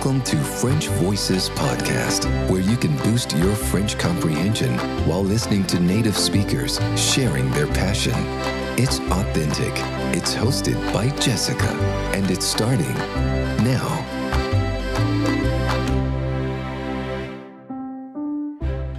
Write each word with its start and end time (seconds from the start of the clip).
Welcome 0.00 0.22
to 0.22 0.38
French 0.38 0.86
Voices 0.88 1.50
Podcast, 1.50 2.24
where 2.48 2.62
you 2.62 2.78
can 2.78 2.96
boost 3.02 3.36
your 3.36 3.54
French 3.54 3.98
comprehension 3.98 4.78
while 5.06 5.22
listening 5.22 5.62
to 5.66 5.78
native 5.78 6.16
speakers 6.16 6.80
sharing 6.96 7.50
their 7.50 7.66
passion. 7.66 8.14
It's 8.78 8.98
authentic, 8.98 9.74
it's 10.16 10.34
hosted 10.34 10.80
by 10.94 11.10
Jessica, 11.18 11.68
and 12.16 12.30
it's 12.30 12.46
starting 12.46 12.94
now. 13.62 14.20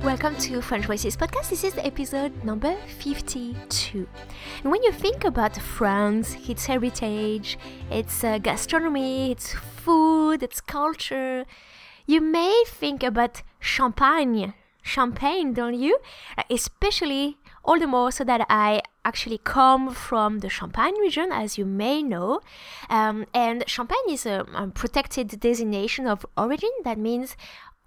Welcome 0.04 0.36
to 0.36 0.62
French 0.62 0.86
Voices 0.86 1.18
Podcast. 1.18 1.50
This 1.50 1.64
is 1.64 1.80
episode 1.80 2.44
number 2.44 2.76
52. 3.00 4.08
And 4.62 4.72
when 4.72 4.84
you 4.84 4.92
think 4.92 5.24
about 5.24 5.58
France, 5.58 6.38
its 6.48 6.68
heritage, 6.68 7.58
its 7.90 8.24
uh, 8.24 8.38
gastronomy, 8.38 9.32
its 9.32 9.56
food, 10.32 10.44
its 10.44 10.62
culture, 10.62 11.46
you 12.06 12.22
may 12.22 12.64
think 12.66 13.04
about 13.04 13.44
champagne. 13.60 14.54
Champagne, 14.82 15.54
don't 15.54 15.76
you? 15.76 16.00
Uh, 16.38 16.44
Especially 16.50 17.38
all 17.64 17.78
the 17.78 17.88
more 17.88 18.12
so 18.12 18.24
that 18.24 18.46
I 18.50 18.82
actually 19.06 19.38
come 19.38 19.94
from 19.94 20.40
the 20.40 20.50
Champagne 20.50 21.00
region, 21.00 21.32
as 21.32 21.58
you 21.58 21.66
may 21.66 22.02
know. 22.02 22.42
Um, 22.90 23.26
and 23.34 23.64
Champagne 23.68 24.10
is 24.10 24.26
a, 24.26 24.46
a 24.56 24.68
protected 24.68 25.40
designation 25.40 26.08
of 26.08 26.26
origin. 26.36 26.72
That 26.84 26.98
means 26.98 27.36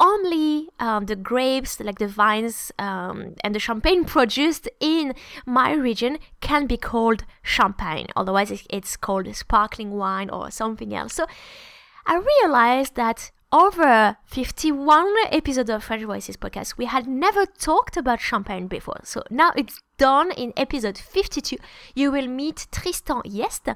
only 0.01 0.69
um, 0.81 1.07
the 1.07 1.17
grapes, 1.17 1.81
like 1.81 1.99
the 1.99 2.09
vines 2.09 2.73
um, 2.79 3.35
and 3.43 3.55
the 3.55 3.61
champagne 3.61 4.05
produced 4.17 4.69
in 4.81 5.15
my 5.47 5.73
region, 5.73 6.19
can 6.41 6.67
be 6.67 6.77
called 6.77 7.25
champagne. 7.43 8.09
Otherwise, 8.17 8.67
it's 8.71 8.97
called 8.97 9.35
sparkling 9.35 9.93
wine 9.93 10.31
or 10.31 10.51
something 10.51 10.95
else. 10.95 11.15
So 11.15 11.27
I 12.07 12.17
realized 12.17 12.97
that 12.97 13.31
over 13.55 14.17
51 14.27 15.07
episodes 15.31 15.71
of 15.71 15.85
French 15.85 16.03
Voices 16.03 16.37
podcast, 16.37 16.77
we 16.77 16.87
had 16.87 17.07
never 17.07 17.47
talked 17.47 17.97
about 17.97 18.21
champagne 18.21 18.67
before. 18.67 19.01
So 19.05 19.23
now 19.31 19.53
it's 19.57 19.81
done 19.97 20.33
in 20.33 20.53
episode 20.57 20.99
52. 20.99 21.57
You 21.95 22.11
will 22.11 22.27
meet 22.27 22.67
Tristan 22.73 23.23
Yest, 23.25 23.69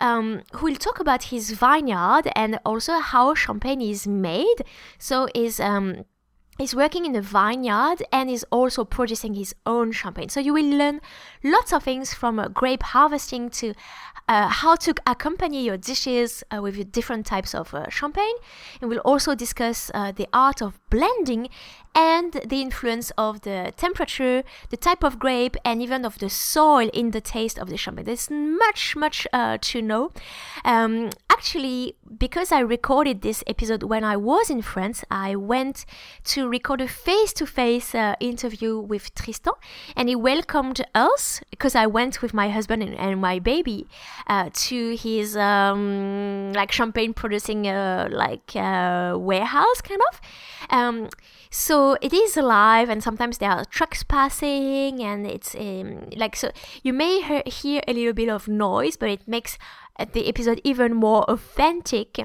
um, 0.00 0.42
who 0.54 0.66
will 0.66 0.76
talk 0.76 0.98
about 0.98 1.24
his 1.24 1.50
vineyard 1.50 2.32
and 2.34 2.58
also 2.64 3.00
how 3.00 3.34
champagne 3.34 3.82
is 3.82 4.06
made. 4.06 4.64
So 4.98 5.28
is 5.34 5.60
um, 5.60 6.04
He's 6.58 6.74
working 6.74 7.06
in 7.06 7.14
a 7.14 7.22
vineyard 7.22 8.02
and 8.10 8.28
is 8.28 8.44
also 8.50 8.84
producing 8.84 9.34
his 9.34 9.54
own 9.64 9.92
champagne. 9.92 10.28
So 10.28 10.40
you 10.40 10.52
will 10.52 10.64
learn 10.68 11.00
lots 11.44 11.72
of 11.72 11.84
things 11.84 12.12
from 12.12 12.40
uh, 12.40 12.48
grape 12.48 12.82
harvesting 12.82 13.48
to 13.50 13.74
uh, 14.28 14.48
how 14.48 14.74
to 14.74 14.92
accompany 15.06 15.64
your 15.64 15.76
dishes 15.76 16.42
uh, 16.52 16.60
with 16.60 16.74
your 16.76 16.84
different 16.84 17.26
types 17.26 17.54
of 17.54 17.72
uh, 17.72 17.88
champagne. 17.88 18.34
And 18.80 18.90
we'll 18.90 18.98
also 19.00 19.36
discuss 19.36 19.90
uh, 19.94 20.10
the 20.10 20.28
art 20.32 20.60
of 20.60 20.80
blending 20.90 21.48
and 21.94 22.32
the 22.32 22.60
influence 22.60 23.10
of 23.16 23.42
the 23.42 23.72
temperature, 23.76 24.42
the 24.70 24.76
type 24.76 25.02
of 25.02 25.18
grape, 25.18 25.56
and 25.64 25.80
even 25.80 26.04
of 26.04 26.18
the 26.18 26.28
soil 26.28 26.90
in 26.92 27.12
the 27.12 27.20
taste 27.20 27.58
of 27.58 27.70
the 27.70 27.76
champagne. 27.76 28.04
There's 28.04 28.30
much, 28.30 28.96
much 28.96 29.26
uh, 29.32 29.58
to 29.60 29.80
know. 29.80 30.12
Um, 30.64 31.10
actually, 31.30 31.94
because 32.16 32.52
I 32.52 32.60
recorded 32.60 33.22
this 33.22 33.44
episode 33.46 33.82
when 33.82 34.04
I 34.04 34.16
was 34.16 34.50
in 34.50 34.62
France, 34.62 35.04
I 35.10 35.36
went 35.36 35.84
to 36.24 36.48
record 36.48 36.80
a 36.80 36.88
face 36.88 37.32
to 37.34 37.46
face 37.46 37.94
interview 38.20 38.78
with 38.78 39.14
Tristan, 39.14 39.54
and 39.96 40.08
he 40.08 40.16
welcomed 40.16 40.84
us 40.94 41.40
because 41.50 41.74
I 41.74 41.86
went 41.86 42.22
with 42.22 42.32
my 42.32 42.48
husband 42.48 42.82
and, 42.82 42.94
and 42.94 43.20
my 43.20 43.38
baby 43.38 43.86
uh, 44.26 44.50
to 44.52 44.96
his 44.96 45.36
um, 45.36 46.52
like 46.52 46.72
champagne 46.72 47.14
producing 47.14 47.66
uh, 47.66 48.08
like 48.10 48.54
uh, 48.54 49.16
warehouse 49.18 49.80
kind 49.80 50.00
of. 50.10 50.20
Um, 50.70 51.08
so 51.50 51.96
it 52.02 52.12
is 52.12 52.36
alive, 52.36 52.90
and 52.90 53.02
sometimes 53.02 53.38
there 53.38 53.50
are 53.50 53.64
trucks 53.64 54.02
passing, 54.02 55.02
and 55.02 55.26
it's 55.26 55.54
um, 55.54 56.10
like 56.14 56.36
so. 56.36 56.50
You 56.82 56.92
may 56.92 57.20
he- 57.22 57.50
hear 57.50 57.80
a 57.88 57.92
little 57.92 58.12
bit 58.12 58.28
of 58.28 58.48
noise, 58.48 58.96
but 58.96 59.08
it 59.08 59.26
makes 59.26 59.56
the 60.12 60.28
episode 60.28 60.60
even 60.64 60.94
more 60.94 61.24
authentic. 61.24 62.18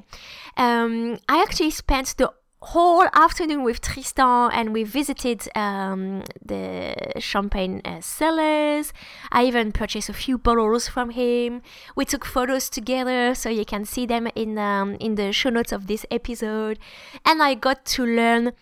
Um, 0.58 1.18
I 1.28 1.42
actually 1.42 1.72
spent 1.72 2.16
the 2.18 2.32
whole 2.64 3.08
afternoon 3.14 3.64
with 3.64 3.82
Tristan 3.82 4.50
and 4.54 4.74
we 4.74 4.84
visited 4.84 5.48
um, 5.56 6.24
the 6.44 6.96
champagne 7.20 7.82
uh, 7.84 8.00
cellars. 8.02 8.94
I 9.32 9.46
even 9.46 9.72
purchased 9.72 10.10
a 10.10 10.14
few 10.14 10.38
bottles 10.38 10.88
from 10.88 11.12
him. 11.12 11.62
We 11.96 12.06
took 12.06 12.26
photos 12.26 12.70
together 12.70 13.36
so 13.36 13.50
you 13.50 13.66
can 13.66 13.86
see 13.86 14.06
them 14.06 14.28
in 14.36 14.58
um, 14.58 14.96
in 15.00 15.16
the 15.16 15.32
show 15.34 15.50
notes 15.50 15.72
of 15.72 15.88
this 15.88 16.06
episode. 16.10 16.80
And 17.26 17.44
I 17.44 17.54
got 17.56 17.86
to 17.98 18.06
learn 18.06 18.54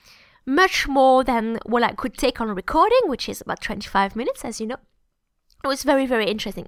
much 0.46 0.88
more 0.88 1.24
than 1.24 1.60
what 1.66 1.84
I 1.84 1.92
could 1.94 2.18
take 2.18 2.42
on 2.42 2.50
recording, 2.50 3.02
which 3.06 3.30
is 3.30 3.42
about 3.42 3.62
25 3.62 4.16
minutes, 4.16 4.44
as 4.44 4.60
you 4.60 4.68
know. 4.68 4.78
It 5.64 5.68
was 5.68 5.84
very, 5.84 6.06
very 6.06 6.26
interesting. 6.26 6.68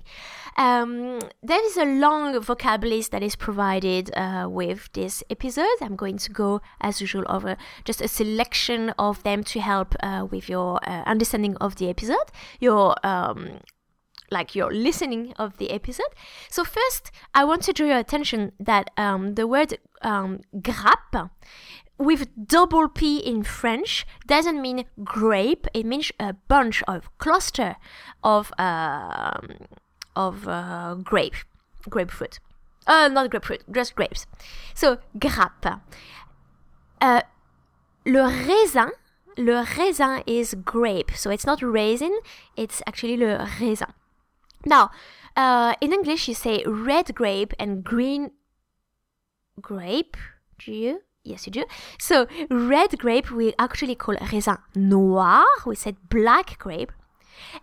Um, 0.56 1.20
there 1.42 1.66
is 1.66 1.78
a 1.78 1.86
long 1.86 2.36
vocab 2.36 2.84
list 2.84 3.12
that 3.12 3.24
is 3.24 3.36
provided 3.36 4.12
uh, 4.16 4.48
with 4.50 4.90
this 4.94 5.24
episode. 5.30 5.78
I'm 5.82 5.96
going 5.96 6.18
to 6.20 6.32
go, 6.32 6.62
as 6.80 7.02
usual, 7.02 7.24
over 7.28 7.58
just 7.86 8.02
a 8.02 8.08
selection 8.08 8.92
of 9.00 9.24
them 9.24 9.44
to 9.46 9.60
help 9.60 9.96
uh, 10.02 10.28
with 10.30 10.48
your 10.50 10.80
uh, 10.88 11.04
understanding 11.06 11.58
of 11.58 11.78
the 11.78 11.90
episode, 11.90 12.32
your 12.60 12.96
um, 13.06 13.62
like 14.30 14.56
your 14.56 14.72
listening 14.72 15.34
of 15.38 15.58
the 15.58 15.72
episode. 15.72 16.14
So 16.50 16.64
first, 16.64 17.12
I 17.34 17.46
want 17.46 17.64
to 17.64 17.74
draw 17.74 17.88
your 17.88 18.00
attention 18.00 18.52
that 18.60 18.90
um, 18.98 19.36
the 19.36 19.48
word 19.48 19.78
um, 20.02 20.42
grappe 20.56 21.30
with 21.98 22.28
double 22.48 22.90
P 22.90 23.18
in 23.18 23.44
French 23.44 24.06
doesn't 24.28 24.62
mean 24.62 24.86
grape. 25.04 25.68
It 25.74 25.86
means 25.86 26.12
a 26.20 26.34
bunch 26.34 26.84
of 26.88 27.16
cluster 27.18 27.76
of 28.24 28.52
um, 28.58 29.68
of 30.16 30.48
uh, 30.48 30.96
grape, 30.96 31.36
grapefruit. 31.90 32.40
Uh, 32.86 33.08
not 33.08 33.30
grapefruit, 33.30 33.64
just 33.72 33.96
grapes. 33.96 34.26
So 34.74 34.98
grappe. 35.18 35.82
Uh, 37.00 37.22
le 38.06 38.28
raisin, 38.28 38.92
le 39.38 39.66
raisin 39.78 40.24
is 40.28 40.54
grape. 40.54 41.12
So 41.16 41.30
it's 41.30 41.46
not 41.46 41.62
raisin, 41.62 42.20
it's 42.58 42.82
actually 42.86 43.18
le 43.18 43.48
raisin. 43.60 43.94
Now, 44.66 44.92
uh, 45.36 45.76
in 45.82 45.94
English, 45.94 46.28
you 46.28 46.34
say 46.34 46.64
red 46.66 47.16
grape 47.16 47.54
and 47.60 47.84
green 47.84 48.32
grape. 49.62 50.18
Do 50.60 50.72
you? 50.72 51.02
Yes, 51.24 51.46
you 51.48 51.54
do. 51.54 51.64
So, 52.00 52.28
red 52.50 53.00
grape 53.00 53.32
we 53.32 53.54
actually 53.58 53.96
call 53.96 54.16
raisin 54.32 54.58
noir. 54.76 55.46
We 55.66 55.76
said 55.76 55.96
black 56.10 56.60
grape. 56.60 56.92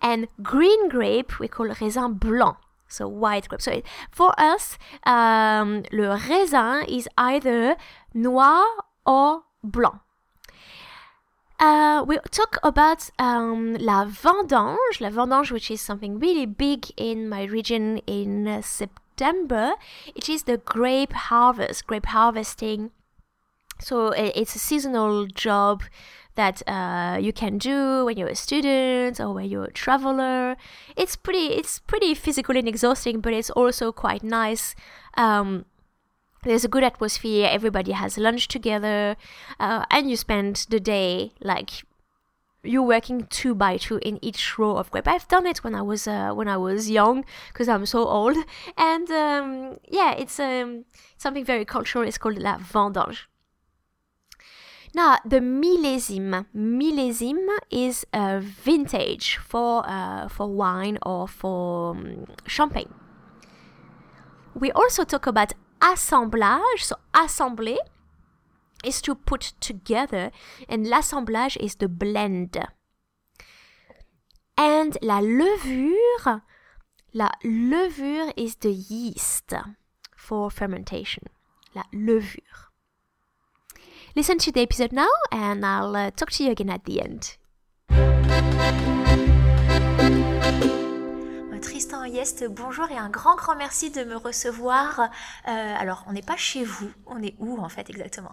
And 0.00 0.28
green 0.42 0.88
grape 0.88 1.38
we 1.38 1.48
call 1.48 1.68
raisin 1.68 2.14
blanc. 2.14 2.56
So, 2.88 3.06
white 3.06 3.48
grape. 3.48 3.60
So, 3.60 3.82
for 4.10 4.32
us, 4.38 4.78
um, 5.04 5.84
le 5.92 6.16
raisin 6.16 6.86
is 6.88 7.06
either 7.18 7.76
noir 8.14 8.64
or 9.04 9.42
blanc. 9.62 10.00
Uh, 11.58 12.02
we 12.06 12.16
talk 12.30 12.56
about 12.62 13.10
um, 13.18 13.74
la 13.74 14.06
vendange, 14.06 15.00
la 15.00 15.10
vendange, 15.10 15.50
which 15.50 15.70
is 15.70 15.82
something 15.82 16.18
really 16.18 16.46
big 16.46 16.86
in 16.96 17.28
my 17.28 17.44
region 17.44 17.98
in 18.06 18.48
uh, 18.48 18.62
September. 18.62 19.74
It 20.14 20.30
is 20.30 20.44
the 20.44 20.56
grape 20.56 21.12
harvest, 21.12 21.86
grape 21.86 22.06
harvesting. 22.06 22.92
So 23.80 24.08
it's 24.08 24.54
a 24.54 24.58
seasonal 24.58 25.26
job 25.26 25.82
that 26.36 26.62
uh, 26.66 27.18
you 27.20 27.32
can 27.32 27.58
do 27.58 28.04
when 28.04 28.16
you're 28.16 28.28
a 28.28 28.34
student 28.34 29.20
or 29.20 29.32
when 29.32 29.46
you're 29.46 29.64
a 29.64 29.72
traveler. 29.72 30.56
It's 30.96 31.16
pretty, 31.16 31.54
it's 31.54 31.78
pretty 31.80 32.14
physical 32.14 32.56
and 32.56 32.68
exhausting, 32.68 33.20
but 33.20 33.32
it's 33.32 33.50
also 33.50 33.92
quite 33.92 34.22
nice. 34.22 34.74
Um, 35.16 35.64
there's 36.44 36.64
a 36.64 36.68
good 36.68 36.84
atmosphere 36.84 37.48
everybody 37.50 37.92
has 37.92 38.16
lunch 38.16 38.48
together 38.48 39.16
uh, 39.58 39.84
and 39.90 40.08
you 40.08 40.16
spend 40.16 40.66
the 40.70 40.80
day 40.80 41.32
like 41.40 41.70
you're 42.62 42.82
working 42.82 43.26
two 43.30 43.54
by 43.54 43.76
two 43.76 43.98
in 44.02 44.18
each 44.22 44.58
row 44.58 44.76
of 44.76 44.90
grape 44.90 45.08
i've 45.08 45.28
done 45.28 45.46
it 45.46 45.62
when 45.64 45.74
i 45.74 45.82
was 45.82 46.06
uh, 46.06 46.30
when 46.32 46.48
i 46.48 46.56
was 46.56 46.90
young 46.90 47.24
because 47.48 47.68
i'm 47.68 47.84
so 47.84 48.06
old 48.06 48.36
and 48.76 49.10
um, 49.10 49.78
yeah 49.88 50.12
it's 50.12 50.38
um, 50.40 50.84
something 51.18 51.44
very 51.44 51.64
cultural 51.64 52.06
it's 52.06 52.18
called 52.18 52.38
la 52.38 52.56
vendange 52.56 53.26
now 54.94 55.16
the 55.24 55.40
millésime 55.40 56.46
millésime 56.54 57.58
is 57.70 58.04
a 58.12 58.40
vintage 58.40 59.36
for 59.36 59.84
uh, 59.88 60.28
for 60.28 60.48
wine 60.48 60.98
or 61.02 61.28
for 61.28 61.90
um, 61.92 62.26
champagne 62.46 62.92
we 64.54 64.70
also 64.72 65.04
talk 65.04 65.26
about 65.26 65.52
assemblage. 65.80 66.84
So, 66.84 66.96
assembler 67.14 67.78
is 68.84 69.00
to 69.02 69.14
put 69.14 69.52
together, 69.60 70.30
and 70.68 70.86
l'assemblage 70.86 71.56
is 71.58 71.76
the 71.76 71.88
blend. 71.88 72.56
And 74.56 74.98
la 75.02 75.20
levure, 75.20 76.42
la 77.12 77.30
levure 77.44 78.32
is 78.36 78.56
the 78.56 78.72
yeast 78.72 79.52
for 80.16 80.50
fermentation. 80.50 81.24
La 81.74 81.84
levure. 81.92 82.69
Listen 84.16 84.38
to 84.38 84.50
the 84.50 84.58
episode 84.58 84.90
now, 84.90 85.06
and 85.30 85.64
I'll 85.64 85.94
uh, 85.94 86.10
talk 86.10 86.32
to 86.32 86.42
you 86.42 86.50
again 86.50 86.68
at 86.68 86.84
the 86.84 87.00
end. 87.00 87.36
Tristan 91.62 92.04
Yest, 92.06 92.44
bonjour 92.50 92.90
et 92.90 92.96
un 92.96 93.08
grand 93.08 93.36
grand 93.36 93.54
merci 93.54 93.92
de 93.92 94.02
me 94.02 94.16
recevoir. 94.16 94.98
Euh, 95.00 95.06
alors, 95.46 96.04
on 96.08 96.12
n'est 96.12 96.22
pas 96.22 96.36
chez 96.36 96.64
vous, 96.64 96.90
on 97.06 97.22
est 97.22 97.36
où 97.38 97.58
en 97.58 97.68
fait 97.68 97.88
exactement? 97.88 98.32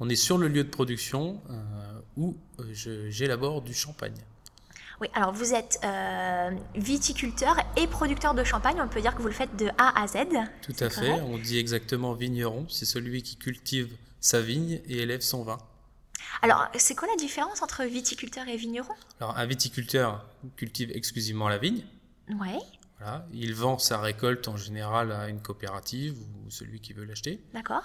On 0.00 0.08
est 0.08 0.16
sur 0.16 0.38
le 0.38 0.48
lieu 0.48 0.64
de 0.64 0.70
production 0.70 1.42
euh, 1.50 1.54
où 2.16 2.34
euh, 2.60 2.64
j'élabore 3.10 3.60
du 3.60 3.74
champagne. 3.74 4.16
Oui, 5.02 5.08
alors 5.12 5.32
vous 5.32 5.52
êtes 5.52 5.78
viticulteur 6.74 7.56
et 7.76 7.86
producteur 7.86 8.32
de 8.32 8.44
champagne, 8.44 8.80
on 8.80 8.88
peut 8.88 9.02
dire 9.02 9.14
que 9.14 9.20
vous 9.20 9.28
le 9.28 9.34
faites 9.34 9.56
de 9.56 9.68
A 9.76 10.00
à 10.00 10.06
Z. 10.06 10.18
Tout 10.62 10.76
à 10.80 10.88
fait, 10.88 11.10
on 11.20 11.36
dit 11.36 11.58
exactement 11.58 12.14
vigneron, 12.14 12.66
c'est 12.70 12.86
celui 12.86 13.22
qui 13.22 13.36
cultive 13.36 13.94
sa 14.22 14.40
vigne 14.40 14.80
et 14.86 15.02
élève 15.02 15.20
son 15.20 15.42
vin. 15.42 15.58
Alors, 16.40 16.68
c'est 16.78 16.94
quoi 16.94 17.08
la 17.08 17.16
différence 17.16 17.60
entre 17.60 17.84
viticulteur 17.84 18.48
et 18.48 18.56
vigneron? 18.56 18.94
Alors, 19.20 19.36
un 19.36 19.44
viticulteur 19.44 20.24
cultive 20.56 20.90
exclusivement 20.94 21.48
la 21.48 21.58
vigne. 21.58 21.84
Ouais. 22.40 22.58
Voilà. 22.98 23.26
Il 23.32 23.54
vend 23.54 23.78
sa 23.78 24.00
récolte 24.00 24.48
en 24.48 24.56
général 24.56 25.12
à 25.12 25.28
une 25.28 25.42
coopérative 25.42 26.16
ou 26.18 26.50
celui 26.50 26.80
qui 26.80 26.92
veut 26.92 27.04
l'acheter. 27.04 27.44
D'accord. 27.52 27.84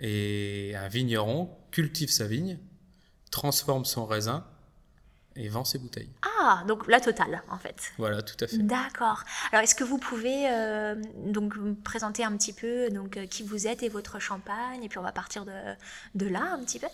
Et 0.00 0.74
un 0.74 0.88
vigneron 0.88 1.54
cultive 1.70 2.10
sa 2.10 2.26
vigne, 2.26 2.58
transforme 3.30 3.84
son 3.84 4.06
raisin 4.06 4.46
et 5.38 5.48
vend 5.48 5.64
ses 5.64 5.78
bouteilles. 5.78 6.10
Ah, 6.40 6.64
donc 6.66 6.86
la 6.88 7.00
totale 7.00 7.42
en 7.48 7.58
fait. 7.58 7.92
Voilà, 7.96 8.22
tout 8.22 8.36
à 8.44 8.46
fait. 8.46 8.58
D'accord. 8.58 9.22
Alors 9.52 9.62
est-ce 9.62 9.74
que 9.74 9.84
vous 9.84 9.98
pouvez 9.98 10.50
euh, 10.50 10.94
donc 11.26 11.56
me 11.56 11.74
présenter 11.74 12.24
un 12.24 12.36
petit 12.36 12.52
peu 12.52 12.90
donc 12.90 13.16
euh, 13.16 13.26
qui 13.26 13.42
vous 13.42 13.66
êtes 13.66 13.82
et 13.82 13.88
votre 13.88 14.18
champagne? 14.18 14.82
Et 14.82 14.88
puis 14.88 14.98
on 14.98 15.02
va 15.02 15.12
partir 15.12 15.44
de, 15.44 15.52
de 16.14 16.26
là 16.26 16.52
un 16.52 16.62
petit 16.64 16.78
peu. 16.78 16.88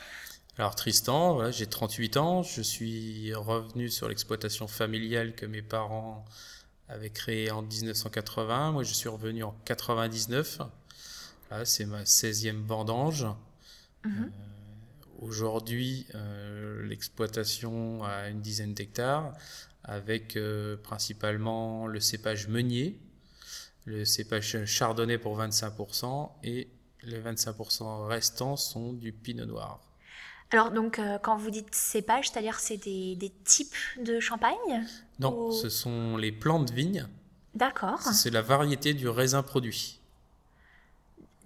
Alors 0.57 0.77
Tristan, 0.77 1.35
voilà, 1.35 1.51
j'ai 1.51 1.67
38 1.67 2.17
ans, 2.17 2.43
je 2.43 2.63
suis 2.63 3.35
revenu 3.35 3.89
sur 3.89 4.09
l'exploitation 4.09 4.69
familiale 4.69 5.35
que 5.35 5.47
mes 5.47 5.63
parents 5.63 6.25
avaient 6.89 7.11
créée 7.11 7.51
en 7.51 7.63
1980. 7.63 8.73
Moi, 8.73 8.83
je 8.83 8.95
suis 8.95 9.09
revenu 9.09 9.43
en 9.43 9.55
99. 9.65 10.61
Là, 11.51 11.65
c'est 11.65 11.87
ma 11.87 12.05
16e 12.05 12.65
vendange. 12.65 13.27
Mhm. 14.05 14.31
Euh, 14.33 14.54
aujourd'hui, 15.21 16.07
euh, 16.15 16.87
l'exploitation 16.87 18.05
a 18.05 18.29
une 18.29 18.41
dizaine 18.41 18.75
d'hectares 18.75 19.33
avec 19.83 20.37
euh, 20.37 20.77
principalement 20.77 21.87
le 21.87 22.01
cépage 22.01 22.49
meunier, 22.49 22.99
le 23.85 24.05
cépage 24.05 24.65
chardonnay 24.65 25.19
pour 25.19 25.39
25% 25.39 26.31
et 26.43 26.69
les 27.03 27.21
25% 27.21 28.07
restants 28.07 28.57
sont 28.57 28.93
du 28.93 29.13
pinot 29.13 29.47
noir. 29.47 29.81
Alors, 30.51 30.71
donc, 30.71 30.99
euh, 30.99 31.19
quand 31.19 31.37
vous 31.37 31.51
dites 31.51 31.75
cépage, 31.75 32.31
c'est-à-dire 32.31 32.61
c'est 32.61 32.77
des, 32.77 33.17
des, 33.17 33.31
types 33.45 33.75
de 34.01 34.21
champagne 34.21 34.87
Non, 35.19 35.51
ce 35.51 35.69
sont 35.69 36.17
les 36.17 36.33
plantes 36.33 36.69
de 36.69 36.75
vigne. 36.75 37.09
D'accord. 37.55 38.01
C'est 38.01 38.31
la 38.31 38.43
variété 38.43 38.95
du 38.95 39.09
raisin 39.09 39.43
produit. 39.43 40.01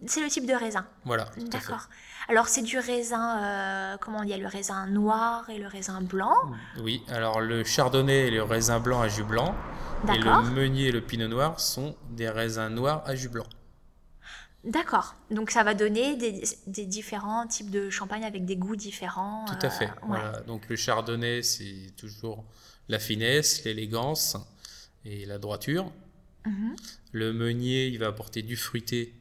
C'est 0.06 0.20
le 0.20 0.28
type 0.28 0.46
de 0.46 0.54
raisin. 0.54 0.86
Voilà. 1.04 1.28
D'accord. 1.50 1.88
Alors, 2.28 2.48
c'est 2.48 2.62
du 2.62 2.78
raisin, 2.78 3.42
euh, 3.42 3.96
comment 3.98 4.18
on 4.18 4.24
dit, 4.24 4.36
le 4.36 4.46
raisin 4.46 4.86
noir 4.86 5.48
et 5.50 5.58
le 5.58 5.66
raisin 5.66 6.00
blanc 6.02 6.36
Oui, 6.80 7.02
alors 7.08 7.40
le 7.40 7.64
chardonnay 7.64 8.28
et 8.28 8.30
le 8.30 8.42
raisin 8.42 8.80
blanc 8.80 9.00
à 9.00 9.08
jus 9.08 9.24
blanc. 9.24 9.54
Et 10.14 10.18
le 10.18 10.50
meunier 10.50 10.88
et 10.88 10.92
le 10.92 11.00
pinot 11.00 11.26
noir 11.26 11.58
sont 11.58 11.96
des 12.10 12.28
raisins 12.28 12.68
noirs 12.68 13.02
à 13.06 13.16
jus 13.16 13.28
blanc. 13.28 13.46
D'accord. 14.64 15.14
Donc 15.30 15.50
ça 15.50 15.62
va 15.62 15.74
donner 15.74 16.16
des, 16.16 16.84
différents 16.84 17.46
types 17.46 17.70
de 17.70 17.90
champagne 17.90 18.24
avec 18.24 18.44
des 18.44 18.56
goûts 18.56 18.76
différents. 18.76 19.44
Tout 19.46 19.66
à 19.66 19.70
fait. 19.70 19.90
Euh, 20.10 20.44
Donc 20.46 20.68
le 20.68 20.76
chardonnay, 20.76 21.42
c'est 21.42 21.94
toujours 21.96 22.44
la 22.88 22.98
finesse, 22.98 23.64
l'élégance 23.64 24.36
et 25.04 25.26
la 25.26 25.38
droiture. 25.38 25.90
Mhm. 26.44 26.76
Le 27.12 27.32
meunier, 27.32 27.86
il 27.86 27.98
va 27.98 28.08
apporter 28.08 28.42
du 28.42 28.56
fruité 28.56 29.14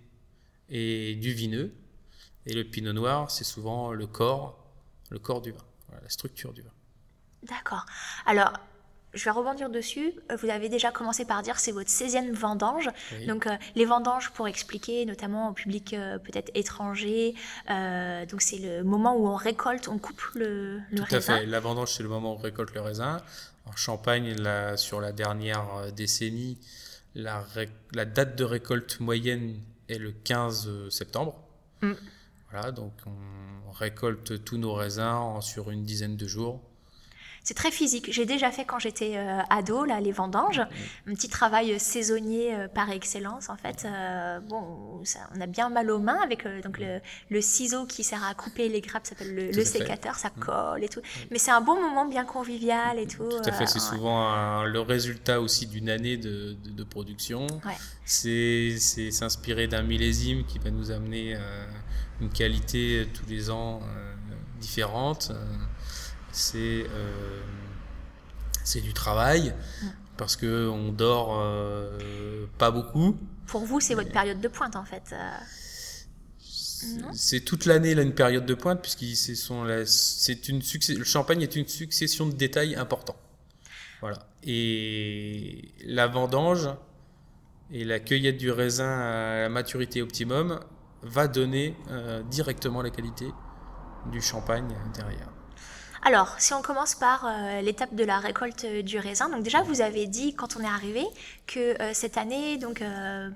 et 0.69 1.15
du 1.15 1.33
vineux. 1.33 1.73
Et 2.45 2.53
le 2.53 2.63
pinot 2.63 2.93
noir, 2.93 3.29
c'est 3.29 3.43
souvent 3.43 3.91
le 3.91 4.07
corps, 4.07 4.63
le 5.09 5.19
corps 5.19 5.41
du 5.41 5.51
vin, 5.51 5.65
la 6.01 6.09
structure 6.09 6.53
du 6.53 6.61
vin. 6.61 6.71
D'accord. 7.43 7.85
Alors, 8.25 8.53
je 9.13 9.25
vais 9.25 9.31
rebondir 9.31 9.69
dessus. 9.69 10.13
Euh, 10.31 10.35
vous 10.35 10.49
avez 10.49 10.69
déjà 10.69 10.91
commencé 10.91 11.25
par 11.25 11.41
dire 11.41 11.59
c'est 11.59 11.71
votre 11.71 11.89
16e 11.89 12.31
vendange. 12.33 12.89
Donc 13.27 13.47
euh, 13.47 13.55
les 13.75 13.85
vendanges, 13.85 14.31
pour 14.31 14.47
expliquer 14.47 15.05
notamment 15.05 15.49
au 15.49 15.53
public 15.53 15.93
euh, 15.93 16.19
peut-être 16.19 16.51
étranger, 16.55 17.33
donc 17.67 18.41
c'est 18.41 18.59
le 18.59 18.83
moment 18.83 19.15
où 19.15 19.27
on 19.27 19.35
récolte, 19.35 19.87
on 19.87 19.97
coupe 19.97 20.21
le, 20.35 20.79
le 20.91 21.03
Tout 21.03 21.15
à 21.15 21.21
fait. 21.21 21.45
La 21.45 21.59
vendange, 21.59 21.93
c'est 21.93 22.03
le 22.03 22.09
moment 22.09 22.33
où 22.33 22.35
on 22.35 22.41
récolte 22.41 22.73
le 22.73 22.81
raisin. 22.81 23.21
En 23.65 23.75
Champagne, 23.75 24.35
sur 24.77 25.01
la 25.01 25.11
dernière 25.11 25.91
décennie, 25.93 26.57
la, 27.15 27.43
la, 27.93 28.05
date 28.05 28.37
de 28.37 28.45
récolte 28.45 29.01
moyenne 29.01 29.59
est 29.89 29.97
le 29.97 30.11
15 30.11 30.89
septembre. 30.89 31.39
Mm. 31.81 31.93
Voilà, 32.49 32.71
donc 32.71 32.93
on 33.05 33.71
récolte 33.71 34.43
tous 34.43 34.57
nos 34.57 34.73
raisins 34.73 35.41
sur 35.41 35.69
une 35.69 35.83
dizaine 35.83 36.15
de 36.15 36.27
jours. 36.27 36.61
C'est 37.47 37.53
très 37.53 37.71
physique. 37.71 38.09
J'ai 38.11 38.25
déjà 38.25 38.51
fait 38.51 38.65
quand 38.65 38.77
j'étais 38.77 39.13
euh, 39.15 39.39
ado, 39.49 39.85
là, 39.85 40.01
les 40.01 40.11
vendanges. 40.11 40.59
Un 41.07 41.13
petit 41.13 41.29
travail 41.29 41.79
saisonnier 41.79 42.53
euh, 42.53 42.67
par 42.67 42.91
excellence, 42.91 43.47
en 43.47 43.55
fait. 43.55 43.85
Euh, 43.85 44.41
bon, 44.41 45.01
on 45.33 45.39
a 45.39 45.45
bien 45.45 45.69
mal 45.69 45.89
aux 45.89 45.99
mains 45.99 46.19
avec 46.21 46.45
donc 46.61 46.77
le, 46.77 47.39
ciseau 47.39 47.85
qui 47.85 48.03
sert 48.03 48.21
à 48.21 48.33
couper 48.33 48.67
les 48.67 48.81
grappes, 48.81 49.07
s'appelle 49.07 49.53
le, 49.53 49.63
sécateur, 49.63 50.15
ça 50.15 50.27
mm. 50.35 50.39
colle 50.41 50.83
et 50.83 50.89
tout. 50.89 50.99
Mais 51.31 51.37
c'est 51.37 51.51
un 51.51 51.61
bon 51.61 51.81
moment 51.81 52.05
bien 52.05 52.25
convivial 52.25 52.99
et 52.99 53.07
tout. 53.07 53.29
Tout 53.29 53.49
à 53.49 53.53
fait, 53.53 53.65
c'est 53.65 53.79
souvent 53.79 54.65
le 54.65 54.81
résultat 54.81 55.39
aussi 55.39 55.67
d'une 55.67 55.89
année 55.89 56.17
de, 56.17 56.83
production. 56.83 57.47
C'est 58.03 58.75
s'inspirer 58.77 59.69
d'un 59.69 59.83
millésime 59.83 60.43
qui 60.43 60.59
va 60.59 60.69
nous 60.69 60.91
amener 60.91 61.37
une 62.19 62.29
qualité 62.29 63.07
tous 63.13 63.29
les 63.29 63.49
ans 63.49 63.79
différente 64.59 65.31
c'est 66.37 66.85
euh, 66.89 67.41
c'est 68.63 68.81
du 68.81 68.93
travail 68.93 69.53
parce 70.17 70.35
que 70.35 70.67
on 70.69 70.91
dort 70.91 71.39
euh, 71.39 72.45
pas 72.57 72.71
beaucoup. 72.71 73.17
Pour 73.47 73.65
vous, 73.65 73.79
c'est 73.79 73.95
votre 73.95 74.11
période 74.11 74.39
de 74.39 74.47
pointe 74.47 74.75
en 74.75 74.85
fait. 74.85 75.13
Euh. 75.13 75.37
C'est 77.13 77.39
toute 77.39 77.65
l'année 77.65 77.95
là 77.95 78.03
une 78.03 78.13
période 78.13 78.45
de 78.45 78.53
pointe 78.53 78.81
puisque 78.81 79.03
c'est 79.15 80.49
une 80.49 80.61
le 80.61 81.03
champagne 81.03 81.41
est 81.41 81.55
une 81.55 81.67
succession 81.67 82.27
de 82.27 82.33
détails 82.33 82.75
importants. 82.75 83.17
Voilà. 84.01 84.19
Et 84.43 85.73
la 85.85 86.05
vendange 86.05 86.69
et 87.71 87.83
la 87.83 87.99
cueillette 87.99 88.37
du 88.37 88.51
raisin 88.51 88.99
à 88.99 89.41
la 89.41 89.49
maturité 89.49 90.03
optimum 90.03 90.59
va 91.01 91.27
donner 91.27 91.75
directement 92.29 92.83
la 92.83 92.91
qualité 92.91 93.25
du 94.11 94.21
champagne 94.21 94.75
derrière. 94.93 95.29
Alors, 96.03 96.35
si 96.39 96.53
on 96.53 96.61
commence 96.61 96.95
par 96.95 97.25
euh, 97.25 97.61
l'étape 97.61 97.93
de 97.95 98.03
la 98.03 98.19
récolte 98.19 98.63
euh, 98.65 98.81
du 98.81 98.99
raisin, 98.99 99.29
donc 99.29 99.43
déjà 99.43 99.61
vous 99.63 99.81
avez 99.81 100.07
dit 100.07 100.35
quand 100.35 100.55
on 100.55 100.61
est 100.61 100.67
arrivé 100.67 101.03
que 101.47 101.81
euh, 101.81 101.91
cette 101.93 102.17
année, 102.17 102.57
donc 102.57 102.83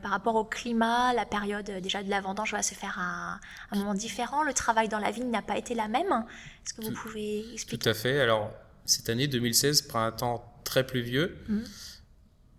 par 0.02 0.12
rapport 0.12 0.36
au 0.36 0.46
climat, 0.46 1.14
la 1.14 1.26
période 1.26 1.70
déjà 1.82 2.04
de 2.04 2.10
la 2.10 2.22
vendange 2.22 2.52
va 2.52 2.62
se 2.62 2.74
faire 2.74 2.98
à, 3.00 3.40
un 3.72 3.78
moment 3.78 3.94
différent. 3.94 4.44
Le 4.44 4.54
travail 4.54 4.90
dans 4.90 5.00
la 5.00 5.12
vigne 5.12 5.30
n'a 5.30 5.42
pas 5.42 5.58
été 5.58 5.76
la 5.76 5.88
même. 5.88 6.26
Est-ce 6.66 6.74
que 6.74 6.82
vous 6.84 6.92
pouvez 6.92 7.54
expliquer? 7.54 7.84
Tout 7.84 7.90
à 7.90 7.94
fait. 7.94 8.20
Alors 8.20 8.52
cette 8.86 9.10
année 9.10 9.28
2016, 9.28 9.84
printemps 9.84 10.44
très 10.64 10.86
pluvieux, 10.86 11.38
mmh. 11.48 11.60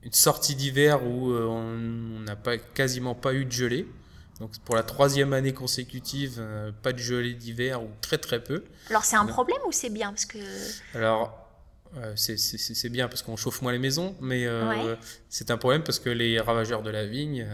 une 0.04 0.12
sortie 0.12 0.54
d'hiver 0.54 1.04
où 1.04 1.32
on 1.32 2.20
n'a 2.20 2.36
pas 2.36 2.58
quasiment 2.58 3.14
pas 3.14 3.34
eu 3.34 3.44
de 3.44 3.52
gelée. 3.52 3.86
Donc 4.42 4.58
pour 4.64 4.74
la 4.74 4.82
troisième 4.82 5.34
année 5.34 5.52
consécutive, 5.52 6.38
euh, 6.40 6.72
pas 6.72 6.92
de 6.92 6.98
gelée 6.98 7.34
d'hiver 7.34 7.80
ou 7.80 7.88
très 8.00 8.18
très 8.18 8.42
peu. 8.42 8.64
Alors 8.90 9.04
c'est 9.04 9.14
un 9.14 9.24
problème 9.24 9.60
ou 9.68 9.70
c'est 9.70 9.88
bien? 9.88 10.08
Parce 10.08 10.24
que 10.24 10.38
Alors 10.96 11.48
euh, 11.96 12.12
c'est 12.16 12.88
bien 12.88 13.06
parce 13.06 13.22
qu'on 13.22 13.36
chauffe 13.36 13.62
moins 13.62 13.70
les 13.70 13.78
maisons, 13.78 14.16
mais 14.20 14.44
euh, 14.46 14.96
c'est 15.28 15.52
un 15.52 15.58
problème 15.58 15.84
parce 15.84 16.00
que 16.00 16.10
les 16.10 16.40
ravageurs 16.40 16.82
de 16.82 16.90
la 16.90 17.06
vigne 17.06 17.46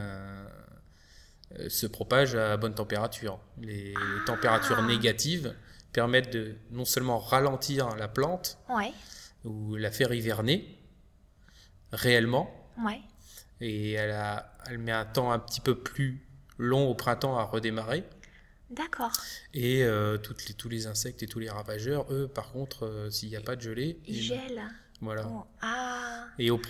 se 1.68 1.86
propagent 1.86 2.36
à 2.36 2.56
bonne 2.56 2.74
température. 2.74 3.38
Les, 3.60 3.92
températures 4.24 4.82
négatives 4.82 5.54
permettent 5.92 6.32
de 6.32 6.54
non 6.70 6.86
seulement 6.86 7.18
ralentir 7.18 7.96
la 7.96 8.08
plante 8.08 8.56
ou 9.44 9.76
la 9.76 9.90
faire 9.90 10.14
hiverner 10.14 10.78
réellement, 11.92 12.50
et 13.60 13.92
elle, 13.92 14.12
a, 14.12 14.56
elle 14.70 14.78
met 14.78 14.92
un 14.92 15.04
temps 15.04 15.32
un 15.32 15.38
petit 15.38 15.60
peu 15.60 15.74
plus 15.74 16.27
long 16.58 16.88
au 16.88 16.94
printemps 16.94 17.38
à 17.38 17.44
redémarrer. 17.44 18.04
D'accord. 18.70 19.12
Et 19.54 19.82
euh, 19.84 20.18
toutes 20.18 20.46
les, 20.46 20.54
tous 20.54 20.68
les 20.68 20.86
insectes 20.86 21.22
et 21.22 21.26
tous 21.26 21.38
les 21.38 21.48
ravageurs, 21.48 22.12
eux, 22.12 22.28
par 22.28 22.52
contre, 22.52 22.84
euh, 22.84 23.10
s'il 23.10 23.30
n'y 23.30 23.36
a 23.36 23.40
pas 23.40 23.56
de 23.56 23.62
gelée. 23.62 23.98
Ils 24.06 24.20
gèlent. 24.20 24.62
Voilà. 25.00 25.26
Oh, 25.30 25.44
ah. 25.62 26.26
Et 26.38 26.50
au, 26.50 26.60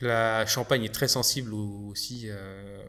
la 0.00 0.44
Champagne 0.46 0.82
est 0.84 0.94
très 0.94 1.08
sensible 1.08 1.54
aussi 1.54 2.24
euh, 2.28 2.82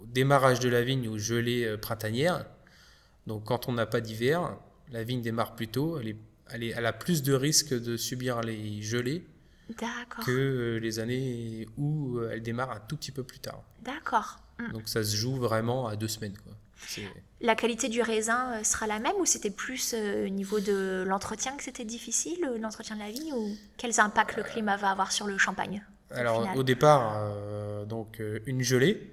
au 0.00 0.06
démarrage 0.06 0.58
de 0.60 0.68
la 0.68 0.82
vigne, 0.82 1.08
aux 1.08 1.18
gelées 1.18 1.76
printanières. 1.78 2.46
Donc 3.26 3.44
quand 3.44 3.68
on 3.68 3.72
n'a 3.72 3.86
pas 3.86 4.00
d'hiver, 4.00 4.56
la 4.90 5.04
vigne 5.04 5.20
démarre 5.22 5.54
plus 5.54 5.68
tôt, 5.68 5.98
elle, 6.00 6.08
est, 6.08 6.16
elle, 6.50 6.62
est- 6.64 6.70
elle 6.76 6.86
a 6.86 6.92
plus 6.92 7.22
de 7.22 7.34
risques 7.34 7.74
de 7.78 7.96
subir 7.96 8.40
les 8.40 8.80
gelées 8.82 9.24
que 10.24 10.78
les 10.82 10.98
années 10.98 11.68
où 11.76 12.20
elle 12.22 12.42
démarre 12.42 12.70
un 12.70 12.80
tout 12.80 12.96
petit 12.96 13.12
peu 13.12 13.22
plus 13.22 13.38
tard. 13.38 13.62
D'accord. 13.82 14.38
Mm. 14.58 14.72
Donc 14.72 14.88
ça 14.88 15.02
se 15.02 15.16
joue 15.16 15.36
vraiment 15.36 15.86
à 15.86 15.96
deux 15.96 16.08
semaines. 16.08 16.36
Quoi. 16.38 16.52
La 17.40 17.54
qualité 17.54 17.88
du 17.88 18.02
raisin 18.02 18.54
euh, 18.54 18.64
sera 18.64 18.86
la 18.86 18.98
même 18.98 19.16
ou 19.18 19.26
c'était 19.26 19.50
plus 19.50 19.94
euh, 19.94 20.26
au 20.26 20.28
niveau 20.28 20.60
de 20.60 21.04
l'entretien 21.06 21.56
que 21.56 21.62
c'était 21.62 21.84
difficile, 21.84 22.38
euh, 22.44 22.58
l'entretien 22.58 22.96
de 22.96 23.00
la 23.00 23.10
vigne 23.10 23.32
ou 23.32 23.56
quels 23.76 24.00
impacts 24.00 24.36
le 24.36 24.42
climat 24.42 24.76
va 24.76 24.90
avoir 24.90 25.12
sur 25.12 25.26
le 25.26 25.38
champagne 25.38 25.84
Alors 26.10 26.56
au 26.56 26.62
départ, 26.62 27.14
euh, 27.16 27.84
donc 27.84 28.22
une 28.46 28.62
gelée, 28.62 29.12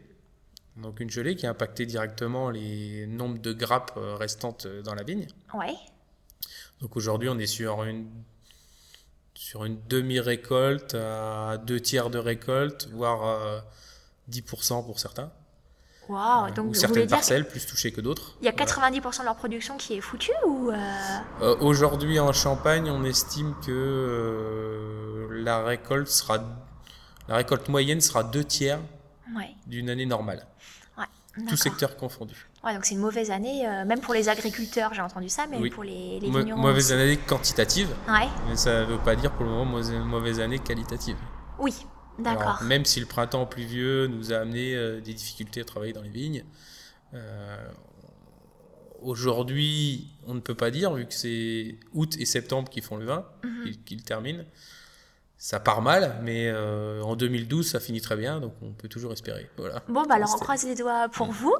donc 0.77 0.99
une 0.99 1.09
gelée 1.09 1.35
qui 1.35 1.45
a 1.45 1.51
impacté 1.51 1.85
directement 1.85 2.49
les 2.49 3.07
nombres 3.07 3.39
de 3.39 3.53
grappes 3.53 3.93
restantes 3.95 4.67
dans 4.67 4.95
la 4.95 5.03
vigne. 5.03 5.27
Ouais. 5.53 5.75
Donc 6.81 6.97
aujourd'hui, 6.97 7.29
on 7.29 7.39
est 7.39 7.47
sur 7.47 7.83
une 7.83 8.07
sur 9.35 9.65
une 9.65 9.77
demi-récolte 9.87 10.95
à 10.95 11.57
deux 11.57 11.79
tiers 11.79 12.09
de 12.09 12.17
récolte, 12.17 12.89
voire 12.91 13.27
euh, 13.27 13.59
10% 14.29 14.85
pour 14.85 14.99
certains. 14.99 15.31
Waouh. 16.07 16.51
Donc 16.53 16.69
Ou 16.69 16.73
certaines 16.75 17.07
parcelles 17.09 17.47
plus 17.47 17.65
touchées 17.65 17.91
que 17.91 17.99
d'autres. 18.01 18.35
y 18.41 18.47
a 18.47 18.51
Voilà. 18.51 18.65
90% 18.91 19.19
de 19.21 19.25
leur 19.25 19.35
production 19.35 19.75
qui 19.77 19.95
est 19.95 20.01
foutue 20.01 20.31
ou 20.45 20.69
euh, 20.69 20.75
Euh, 21.41 21.55
Aujourd'hui 21.61 22.19
en 22.19 22.31
Champagne, 22.31 22.89
on 22.91 23.03
estime 23.05 23.55
que 23.65 23.71
euh, 23.71 25.27
la 25.43 25.63
récolte 25.63 26.07
sera 26.07 26.39
la 27.27 27.37
récolte 27.37 27.69
moyenne 27.69 28.01
sera 28.01 28.23
deux 28.23 28.43
tiers 28.43 28.79
Ouais. 29.35 29.49
d'une 29.65 29.89
année 29.89 30.05
normale, 30.05 30.45
Ouais. 30.95 31.05
tout 31.49 31.55
secteur 31.57 31.97
confondu. 31.97 32.35
Ouais, 32.63 32.75
donc 32.75 32.85
c'est 32.85 32.93
une 32.93 33.01
mauvaise 33.01 33.31
année, 33.31 33.67
euh, 33.67 33.83
même 33.85 33.99
pour 33.99 34.13
les 34.13 34.29
agriculteurs, 34.29 34.93
j'ai 34.93 35.01
entendu 35.01 35.29
ça, 35.29 35.47
mais 35.49 35.57
Oui. 35.57 35.71
pour 35.71 35.83
les, 35.83 36.19
les 36.19 36.29
vignerons. 36.29 36.61
mauvaise 36.61 36.91
année 36.91 37.17
quantitative, 37.17 37.89
mais 38.47 38.55
ça 38.55 38.81
ne 38.81 38.85
veut 38.85 38.99
pas 38.99 39.15
dire 39.15 39.31
pour 39.31 39.43
le 39.45 39.49
moment 39.51 39.81
mauvaise 40.05 40.39
année 40.39 40.59
qualitative. 40.59 41.17
Oui. 41.57 41.73
D'accord. 42.19 42.63
Même 42.63 42.85
si 42.85 42.99
le 42.99 43.05
printemps 43.05 43.45
pluvieux 43.45 44.07
nous 44.07 44.31
a 44.31 44.37
amené 44.37 44.75
euh, 44.75 45.01
des 45.01 45.13
difficultés 45.13 45.61
à 45.61 45.65
travailler 45.65 45.93
dans 45.93 46.01
les 46.01 46.09
vignes, 46.09 46.43
euh, 47.13 47.67
aujourd'hui, 49.01 50.07
on 50.25 50.33
ne 50.33 50.39
peut 50.39 50.55
pas 50.55 50.71
dire, 50.71 50.93
vu 50.93 51.05
que 51.05 51.13
c'est 51.13 51.77
août 51.93 52.15
et 52.17 52.25
septembre 52.25 52.69
qui 52.69 52.81
font 52.81 52.97
le 52.97 53.05
vin, 53.05 53.25
qui 53.85 53.95
le 53.95 54.01
terminent. 54.01 54.43
Ça 55.45 55.59
part 55.59 55.83
mal, 55.83 56.19
mais 56.23 56.47
euh, 56.47 57.03
en 57.03 57.15
2012, 57.15 57.69
ça 57.69 57.79
finit 57.79 58.01
très 58.01 58.15
bien, 58.15 58.39
donc 58.39 58.55
on 58.63 58.71
peut 58.71 58.87
toujours 58.87 59.13
espérer. 59.13 59.47
Voilà. 59.57 59.83
Bon, 59.87 60.01
bah 60.01 60.15
alors 60.15 60.33
on 60.33 60.39
croise 60.39 60.65
les 60.65 60.73
doigts 60.73 61.07
pour 61.07 61.31
vous. 61.31 61.55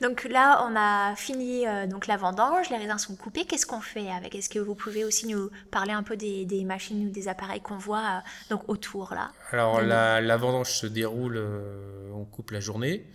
Donc 0.00 0.24
là, 0.24 0.66
on 0.66 0.74
a 0.74 1.14
fini 1.16 1.68
euh, 1.68 1.86
donc 1.86 2.06
la 2.06 2.16
vendange, 2.16 2.70
les 2.70 2.78
raisins 2.78 2.96
sont 2.96 3.14
coupés. 3.14 3.44
Qu'est-ce 3.44 3.66
qu'on 3.66 3.82
fait 3.82 4.08
avec? 4.08 4.34
Est-ce 4.34 4.48
que 4.48 4.58
vous 4.58 4.74
pouvez 4.74 5.04
aussi 5.04 5.26
nous 5.26 5.50
parler 5.70 5.92
un 5.92 6.02
peu 6.02 6.16
des, 6.16 6.46
des 6.46 6.64
machines 6.64 7.08
ou 7.08 7.10
des 7.10 7.28
appareils 7.28 7.60
qu'on 7.60 7.76
voit 7.76 7.98
euh, 7.98 8.20
donc 8.48 8.66
autour 8.70 9.12
là? 9.12 9.32
Alors 9.52 9.82
la, 9.82 10.22
la 10.22 10.36
vendange 10.38 10.72
se 10.72 10.86
déroule, 10.86 11.38
on 12.14 12.24
coupe 12.24 12.52
la 12.52 12.60
journée, 12.60 13.06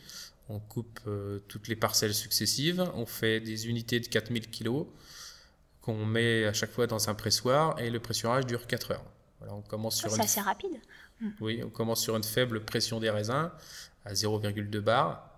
on 0.49 0.59
coupe 0.59 0.99
toutes 1.47 1.67
les 1.67 1.75
parcelles 1.75 2.13
successives, 2.13 2.87
on 2.93 3.07
fait 3.07 3.39
des 3.39 3.67
unités 3.67 3.99
de 3.99 4.05
4000 4.05 4.51
kg 4.51 4.85
qu'on 5.81 6.05
met 6.05 6.45
à 6.45 6.53
chaque 6.53 6.69
fois 6.69 6.85
dans 6.85 7.09
un 7.09 7.15
pressoir 7.15 7.79
et 7.79 7.89
le 7.89 7.99
pressurage 7.99 8.45
dure 8.45 8.67
4 8.67 8.91
heures. 8.91 9.05
Voilà, 9.41 9.55
on 9.55 9.61
commence 9.61 9.97
sur 9.97 10.09
C'est 10.09 10.15
une, 10.17 10.21
assez 10.21 10.39
rapide. 10.41 10.79
oui, 11.41 11.61
on 11.65 11.69
commence 11.69 12.01
sur 12.01 12.15
une 12.15 12.23
faible 12.23 12.63
pression 12.63 12.99
des 12.99 13.09
raisins 13.09 13.51
à 14.05 14.13
0,2 14.13 14.79
bar 14.81 15.29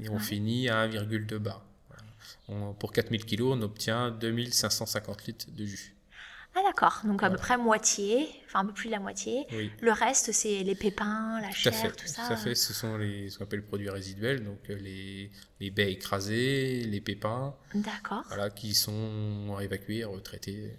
et 0.00 0.08
on 0.08 0.14
Ouais. 0.14 0.20
finit 0.20 0.68
à 0.68 0.82
1,2 0.86 1.38
bar. 1.38 1.64
Voilà. 1.88 2.02
On- 2.48 2.72
pour 2.72 2.92
4000 2.92 3.24
kg, 3.26 3.42
on 3.42 3.60
obtient 3.62 4.10
2550 4.12 5.26
litres 5.26 5.46
de 5.50 5.64
jus. 5.66 5.94
Ah 6.54 6.60
d'accord, 6.66 7.00
donc 7.04 7.22
à 7.22 7.30
peu 7.30 7.38
près 7.38 7.56
moitié, 7.56 8.28
enfin 8.44 8.60
un 8.60 8.66
peu 8.66 8.74
plus 8.74 8.88
de 8.88 8.92
la 8.92 9.00
moitié. 9.00 9.46
Oui. 9.52 9.70
Le 9.80 9.90
reste, 9.90 10.32
c'est 10.32 10.62
les 10.62 10.74
pépins, 10.74 11.40
la 11.40 11.48
Tout 11.48 11.54
chair, 11.54 11.74
fait, 11.74 11.90
tout 11.92 12.06
ça. 12.06 12.26
tout 12.26 12.32
à 12.34 12.36
fait. 12.36 12.54
Ce 12.54 12.74
sont 12.74 12.98
les, 12.98 13.30
ce 13.30 13.38
qu'on 13.38 13.44
appelle 13.44 13.60
les 13.60 13.66
produits 13.66 13.88
résiduels, 13.88 14.44
donc 14.44 14.58
euh, 14.68 14.74
les, 14.76 15.30
les 15.60 15.70
baies 15.70 15.90
écrasées, 15.92 16.82
les 16.84 17.00
pépins, 17.00 17.54
D'accord, 17.74 18.22
voilà, 18.28 18.50
qui 18.50 18.74
sont 18.74 19.56
évacués, 19.62 20.04
retraités 20.04 20.76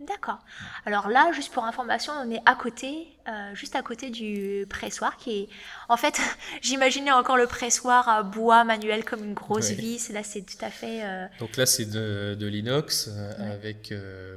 d'accord. 0.00 0.38
Alors 0.86 1.08
là, 1.08 1.30
juste 1.32 1.52
pour 1.52 1.64
information, 1.64 2.12
on 2.14 2.30
est 2.30 2.42
à 2.46 2.54
côté, 2.54 3.08
euh, 3.28 3.54
juste 3.54 3.74
à 3.76 3.82
côté 3.82 4.10
du 4.10 4.66
pressoir 4.68 5.16
qui 5.16 5.30
est... 5.42 5.48
En 5.88 5.96
fait, 5.96 6.20
j'imaginais 6.62 7.12
encore 7.12 7.36
le 7.36 7.46
pressoir 7.46 8.08
à 8.08 8.22
bois 8.22 8.64
manuel 8.64 9.04
comme 9.04 9.24
une 9.24 9.34
grosse 9.34 9.70
Oui. 9.70 9.76
vis. 9.76 10.08
Là, 10.10 10.22
c'est 10.22 10.42
tout 10.42 10.62
à 10.62 10.70
fait... 10.70 11.04
euh, 11.04 11.26
Donc 11.40 11.56
là, 11.56 11.66
c'est 11.66 11.86
de, 11.86 12.36
de 12.38 12.46
l'inox 12.46 13.08
euh, 13.08 13.54
avec 13.54 13.92
euh, 13.92 14.36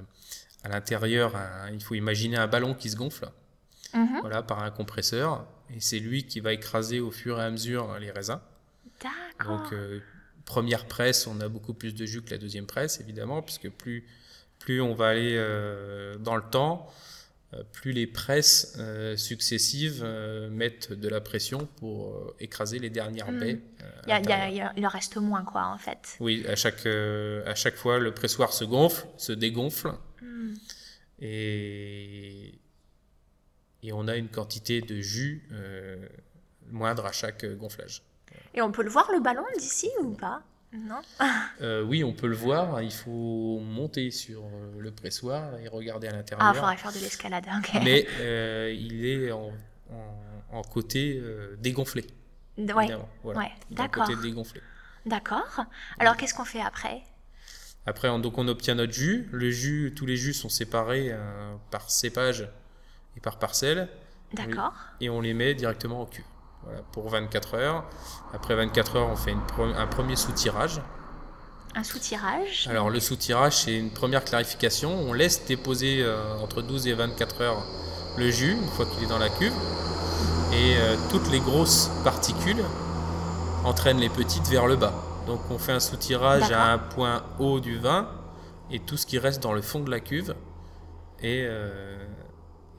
à 0.63 0.69
l'intérieur, 0.69 1.35
un- 1.35 1.69
il 1.71 1.81
faut 1.83 1.95
imaginer 1.95 2.37
un 2.37 2.47
ballon 2.47 2.73
qui 2.73 2.89
se 2.89 2.95
gonfle, 2.95 3.29
mhm. 3.93 4.19
voilà, 4.21 4.43
par 4.43 4.63
un 4.63 4.71
compresseur, 4.71 5.45
et 5.75 5.79
c'est 5.79 5.99
lui 5.99 6.25
qui 6.25 6.39
va 6.39 6.53
écraser 6.53 6.99
au 6.99 7.11
fur 7.11 7.39
et 7.39 7.43
à 7.43 7.49
mesure 7.51 7.97
les 7.99 8.11
raisins. 8.11 8.39
D'accord. 9.01 9.57
Donc, 9.59 9.73
première 10.45 10.85
presse, 10.85 11.27
on 11.27 11.39
a 11.41 11.49
beaucoup 11.49 11.73
plus 11.73 11.93
de 11.93 12.05
jus 12.05 12.21
que 12.21 12.31
la 12.31 12.37
deuxième 12.37 12.65
presse, 12.65 12.99
évidemment, 13.01 13.41
puisque 13.41 13.69
plus, 13.69 14.07
plus 14.59 14.81
on 14.81 14.93
va 14.93 15.07
aller 15.09 15.35
euh, 15.37 16.17
dans 16.17 16.35
le 16.35 16.43
temps, 16.49 16.87
euh, 17.53 17.63
plus 17.71 17.91
les 17.93 18.07
presses 18.07 18.75
euh, 18.79 19.15
successives 19.15 20.03
mettent 20.51 20.91
de 20.91 21.07
la 21.07 21.21
pression 21.21 21.67
pour 21.77 22.33
écraser 22.39 22.79
les 22.79 22.89
dernières 22.89 23.31
Mm. 23.31 23.39
baies. 23.39 23.59
Il 24.05 24.09
y 24.09 24.11
a- 24.11 24.19
il 24.19 24.29
y 24.29 24.31
a- 24.31 24.37
l'intérieur. 24.37 24.49
il 24.49 24.55
y 24.57 24.61
a- 24.61 24.73
il 24.77 24.85
en 24.85 24.89
reste 24.89 25.17
moins, 25.17 25.43
quoi, 25.43 25.65
en 25.67 25.77
fait. 25.77 26.17
Oui, 26.19 26.45
à 26.47 26.55
chaque, 26.55 26.85
à 26.85 27.55
chaque 27.55 27.75
fois, 27.75 27.99
le 27.99 28.13
pressoir 28.13 28.51
se 28.53 28.65
gonfle, 28.65 29.05
se 29.17 29.31
dégonfle, 29.31 29.91
Hmm. 30.21 30.53
et, 31.19 32.59
et 33.83 33.93
on 33.93 34.07
a 34.07 34.15
une 34.15 34.27
quantité 34.29 34.81
de 34.81 34.99
jus 34.99 35.47
euh, 35.51 36.05
moindre 36.71 37.05
à 37.05 37.11
chaque 37.11 37.45
gonflage. 37.45 38.01
Et 38.53 38.61
on 38.61 38.71
peut 38.71 38.83
le 38.83 38.89
voir, 38.89 39.09
le 39.11 39.19
ballon, 39.21 39.45
d'ici, 39.57 39.89
ou 40.01 40.11
pas? 40.13 40.41
Non 40.73 41.01
Euh, 41.61 41.81
oui, 41.83 42.03
on 42.03 42.13
peut 42.13 42.27
le 42.27 42.35
voir. 42.35 42.81
Il 42.81 42.91
faut 42.91 43.59
monter 43.59 44.11
sur 44.11 44.43
euh, 44.43 44.79
le 44.79 44.91
pressoir 44.91 45.57
et 45.59 45.67
regarder 45.67 46.07
à 46.07 46.11
Ah, 46.11 46.13
il 46.13 46.17
l'intérieur. 46.17 46.55
faudrait 46.55 46.77
faire 46.77 46.91
de 46.93 46.99
l'escalade. 46.99 47.45
Mais 47.83 48.05
euh, 48.19 48.71
il 48.77 49.05
est 49.05 49.31
en, 49.31 49.51
en- 49.91 50.57
en 50.57 50.61
côté 50.61 51.19
euh, 51.21 51.55
dégonflé. 51.59 52.05
Voilà. 52.57 52.99
ouais, 53.23 53.51
d'accord. 53.71 54.05
côté 54.07 54.19
dégonflé. 54.21 54.61
d'accord. 55.05 55.65
Alors, 55.99 56.15
qu'est-ce 56.17 56.33
qu'on 56.33 56.45
fait 56.45 56.61
après? 56.61 57.01
Après, 57.85 58.09
on, 58.09 58.19
donc 58.19 58.37
on 58.37 58.47
obtient 58.47 58.75
notre 58.75 58.93
jus. 58.93 59.29
Le 59.31 59.49
jus, 59.51 59.93
tous 59.95 60.05
les 60.05 60.17
jus 60.17 60.33
sont 60.33 60.49
séparés 60.49 61.15
par 61.71 61.89
cépage 61.89 62.49
et 63.15 63.19
par 63.19 63.39
parcelle, 63.39 63.87
D'accord. 64.33 64.73
et 64.99 65.09
on 65.09 65.21
les 65.21 65.33
met 65.33 65.53
directement 65.53 66.01
en 66.01 66.05
cuve. 66.05 66.25
Voilà, 66.67 66.81
pour 66.91 67.09
24 67.09 67.55
heures. 67.55 67.83
Après 68.33 68.53
24 68.55 68.95
heures, 68.97 69.09
on 69.09 69.15
fait 69.15 69.31
une 69.31 69.39
pre- 69.41 69.73
un 69.75 69.87
premier 69.87 70.15
soutirage. 70.15 70.81
Un 71.75 71.83
soutirage. 71.83 72.67
Alors 72.69 72.89
le 72.89 72.99
soutirage, 72.99 73.55
c'est 73.63 73.75
une 73.77 73.91
première 73.91 74.23
clarification. 74.25 74.91
On 74.93 75.13
laisse 75.13 75.45
déposer 75.45 76.01
euh, 76.03 76.35
entre 76.41 76.61
12 76.61 76.87
et 76.87 76.93
24 76.93 77.41
heures 77.41 77.63
le 78.17 78.29
jus, 78.31 78.53
une 78.53 78.67
fois 78.69 78.85
qu'il 78.85 79.03
est 79.03 79.07
dans 79.07 79.19
la 79.19 79.29
cuve. 79.29 79.53
Et 80.53 80.75
euh, 80.77 80.95
toutes 81.11 81.29
les 81.31 81.39
grosses 81.39 81.89
particules 82.03 82.63
entraînent 83.63 83.99
les 83.99 84.09
petites 84.09 84.47
vers 84.47 84.65
le 84.67 84.75
bas. 84.75 84.93
Donc 85.27 85.39
on 85.51 85.57
fait 85.59 85.73
un 85.73 85.79
soutirage 85.79 86.51
à 86.51 86.71
un 86.71 86.77
point 86.77 87.23
haut 87.39 87.59
du 87.59 87.77
vin 87.77 88.07
et 88.71 88.79
tout 88.79 88.97
ce 88.97 89.05
qui 89.05 89.19
reste 89.19 89.43
dans 89.43 89.53
le 89.53 89.61
fond 89.61 89.81
de 89.81 89.91
la 89.91 89.99
cuve 89.99 90.33
est, 91.21 91.45
euh, 91.45 91.97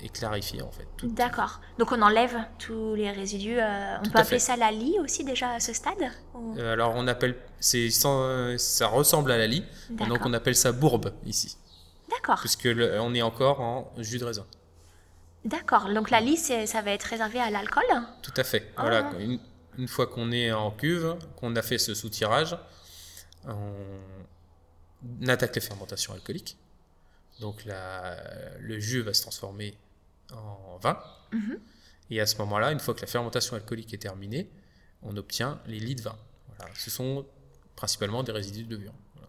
est 0.00 0.08
clarifié 0.10 0.62
en 0.62 0.70
fait. 0.70 0.86
D'accord. 1.02 1.60
Donc, 1.78 1.92
on 1.92 2.00
enlève 2.02 2.36
tous 2.58 2.94
les 2.94 3.10
résidus. 3.10 3.58
euh, 3.58 3.96
on 3.98 4.02
Tout 4.04 4.10
peut 4.12 4.18
appeler 4.18 4.38
fait. 4.38 4.44
ça 4.46 4.56
la 4.56 4.70
lie 4.70 4.96
aussi, 5.00 5.24
déjà, 5.24 5.50
à 5.52 5.60
ce 5.60 5.72
stade 5.72 6.10
Ou- 6.34 6.54
Euh, 6.58 6.72
alors 6.72 6.92
on 6.94 7.06
appelle, 7.08 7.36
c'est 7.60 7.90
sans- 7.90 8.56
ça 8.58 8.86
ressemble 8.86 9.32
à 9.32 9.38
la 9.38 9.46
lie, 9.46 9.64
et 10.00 10.06
donc 10.06 10.24
on 10.24 10.32
appelle 10.32 10.54
ça 10.56 10.72
bourbe 10.72 11.12
ici, 11.26 11.56
D'accord. 12.10 12.38
puisque 12.40 12.64
le- 12.64 13.00
on 13.00 13.14
est 13.14 13.22
encore 13.22 13.60
en 13.60 13.92
jus 13.98 14.18
de 14.18 14.24
raisin. 14.24 14.46
D'accord. 15.44 15.88
Donc, 15.92 16.10
la 16.10 16.20
lie, 16.20 16.36
ça 16.36 16.82
va 16.82 16.90
être 16.90 17.04
réservé 17.04 17.40
à 17.40 17.50
l'alcool? 17.50 17.84
Tout 18.22 18.34
à 18.36 18.44
fait. 18.44 18.72
Voilà, 18.76 19.10
une, 19.20 19.38
une 19.78 19.88
fois 19.88 20.06
qu'on 20.06 20.30
est 20.32 20.52
en 20.52 20.70
cuve, 20.72 21.16
qu'on 21.36 21.54
a 21.56 21.62
fait 21.62 21.78
ce 21.78 21.94
soutirage, 21.94 22.56
on 23.46 25.26
attaque 25.28 25.54
les 25.54 25.60
fermentations 25.60 26.12
alcooliques. 26.12 26.56
Donc 27.40 27.64
la- 27.64 28.16
le 28.58 28.80
jus 28.80 29.00
va 29.00 29.14
se 29.14 29.22
transformer 29.22 29.78
en 30.32 30.78
vin. 30.78 30.98
Mhm. 31.32 31.58
Et 32.10 32.20
à 32.20 32.26
ce 32.26 32.36
moment-là, 32.38 32.72
une 32.72 32.80
fois 32.80 32.94
que 32.94 33.00
la 33.00 33.06
fermentation 33.06 33.56
alcoolique 33.56 33.92
est 33.92 33.98
terminée, 33.98 34.50
on 35.02 35.16
obtient 35.16 35.60
les 35.66 35.78
lits 35.78 35.94
de 35.94 36.02
vin. 36.02 36.16
Voilà. 36.56 36.72
Ce 36.74 36.90
sont 36.90 37.26
principalement 37.76 38.22
des 38.22 38.32
résidus 38.32 38.64
de 38.64 38.74
levure. 38.74 38.94
Voilà. 39.14 39.28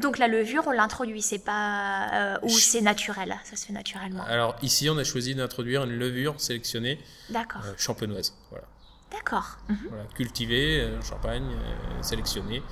Donc, 0.00 0.18
la 0.18 0.26
levure, 0.26 0.64
on 0.66 0.70
l'introduit, 0.72 1.22
c'est 1.22 1.38
pas. 1.44 2.34
euh, 2.34 2.38
ou 2.42 2.48
c'est 2.48 2.80
naturel, 2.80 3.36
ça 3.44 3.56
se 3.56 3.66
fait 3.66 3.72
naturellement. 3.72 4.24
Alors 4.24 4.56
ici, 4.62 4.88
on 4.90 4.96
a 4.98 5.04
choisi 5.04 5.34
d'introduire 5.34 5.84
une 5.84 5.96
levure 5.96 6.40
sélectionnée 6.40 6.98
euh, 7.34 7.74
champenoise. 7.76 8.34
Voilà. 8.50 8.66
D'accord. 9.12 9.58
Mhm. 9.68 9.78
Voilà, 9.90 10.04
cultivé, 10.14 10.80
euh, 10.80 11.00
Champagne, 11.02 11.46
euh, 11.52 12.02
sélectionné. 12.02 12.62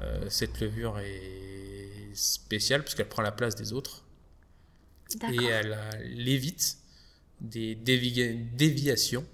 Euh, 0.00 0.28
cette 0.30 0.58
levure 0.60 0.98
est 0.98 2.10
spéciale 2.14 2.82
parce 2.82 2.94
qu'elle 2.94 3.08
prend 3.08 3.22
la 3.22 3.32
place 3.32 3.54
des 3.54 3.72
autres 3.74 4.02
et 5.14 5.18
D'accord. 5.18 5.44
elle, 5.50 5.72
euh, 5.72 5.90
elle 5.94 6.28
évite 6.28 6.78
des 7.40 7.74
dévi- 7.74 8.36
déviations 8.54 9.24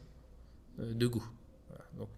euh, 0.81 0.93
de 0.95 1.07
goût. 1.07 1.27
Voilà, 1.69 1.85
donc, 1.99 2.09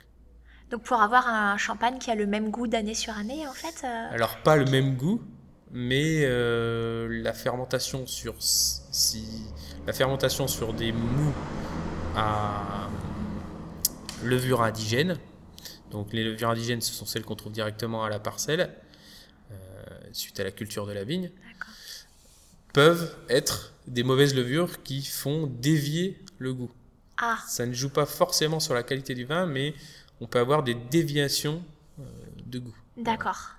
Donc 0.70 0.82
pour 0.82 1.00
avoir 1.00 1.26
un 1.28 1.56
champagne 1.56 1.98
qui 1.98 2.10
a 2.10 2.14
le 2.14 2.26
même 2.26 2.50
goût 2.50 2.66
d'année 2.66 2.94
sur 2.94 3.16
année, 3.16 3.46
en 3.46 3.52
fait. 3.52 3.84
euh, 3.84 4.10
alors 4.14 4.36
pas 4.42 4.56
le 4.56 4.64
même 4.66 4.96
goût, 4.96 5.22
mais 5.70 6.22
euh, 6.24 7.08
la 7.22 7.32
fermentation 7.32 8.06
sur 8.06 8.34
si 8.40 9.24
la 9.86 9.92
fermentation 9.92 10.46
sur 10.46 10.72
des 10.74 10.92
mous 10.92 11.32
à 12.16 12.88
levure 14.24 14.62
indigène. 14.62 15.16
Donc 15.90 16.12
les 16.12 16.24
levures 16.24 16.50
indigènes, 16.50 16.80
ce 16.82 16.92
sont 16.92 17.06
celles 17.06 17.24
qu'on 17.24 17.36
trouve 17.36 17.52
directement 17.52 18.04
à 18.04 18.10
la 18.10 18.18
parcelle, 18.18 18.74
euh, 19.50 19.54
suite 20.12 20.38
à 20.40 20.44
la 20.44 20.50
culture 20.50 20.86
de 20.86 20.92
la 20.92 21.04
vigne. 21.04 21.30
Peuvent 22.72 23.14
être 23.28 23.72
des 23.86 24.02
mauvaises 24.02 24.34
levures 24.34 24.82
qui 24.82 25.02
font 25.02 25.46
dévier 25.46 26.22
le 26.38 26.52
goût. 26.54 26.70
Ah, 27.16 27.38
Ça 27.46 27.66
ne 27.66 27.72
joue 27.72 27.90
pas 27.90 28.06
forcément 28.06 28.60
sur 28.60 28.74
la 28.74 28.82
qualité 28.82 29.14
du 29.14 29.24
vin, 29.24 29.46
mais 29.46 29.74
on 30.20 30.26
peut 30.26 30.38
avoir 30.38 30.62
des 30.62 30.74
déviations 30.74 31.64
euh, 31.98 32.02
de 32.46 32.58
goût. 32.58 32.76
d'accord. 32.96 33.54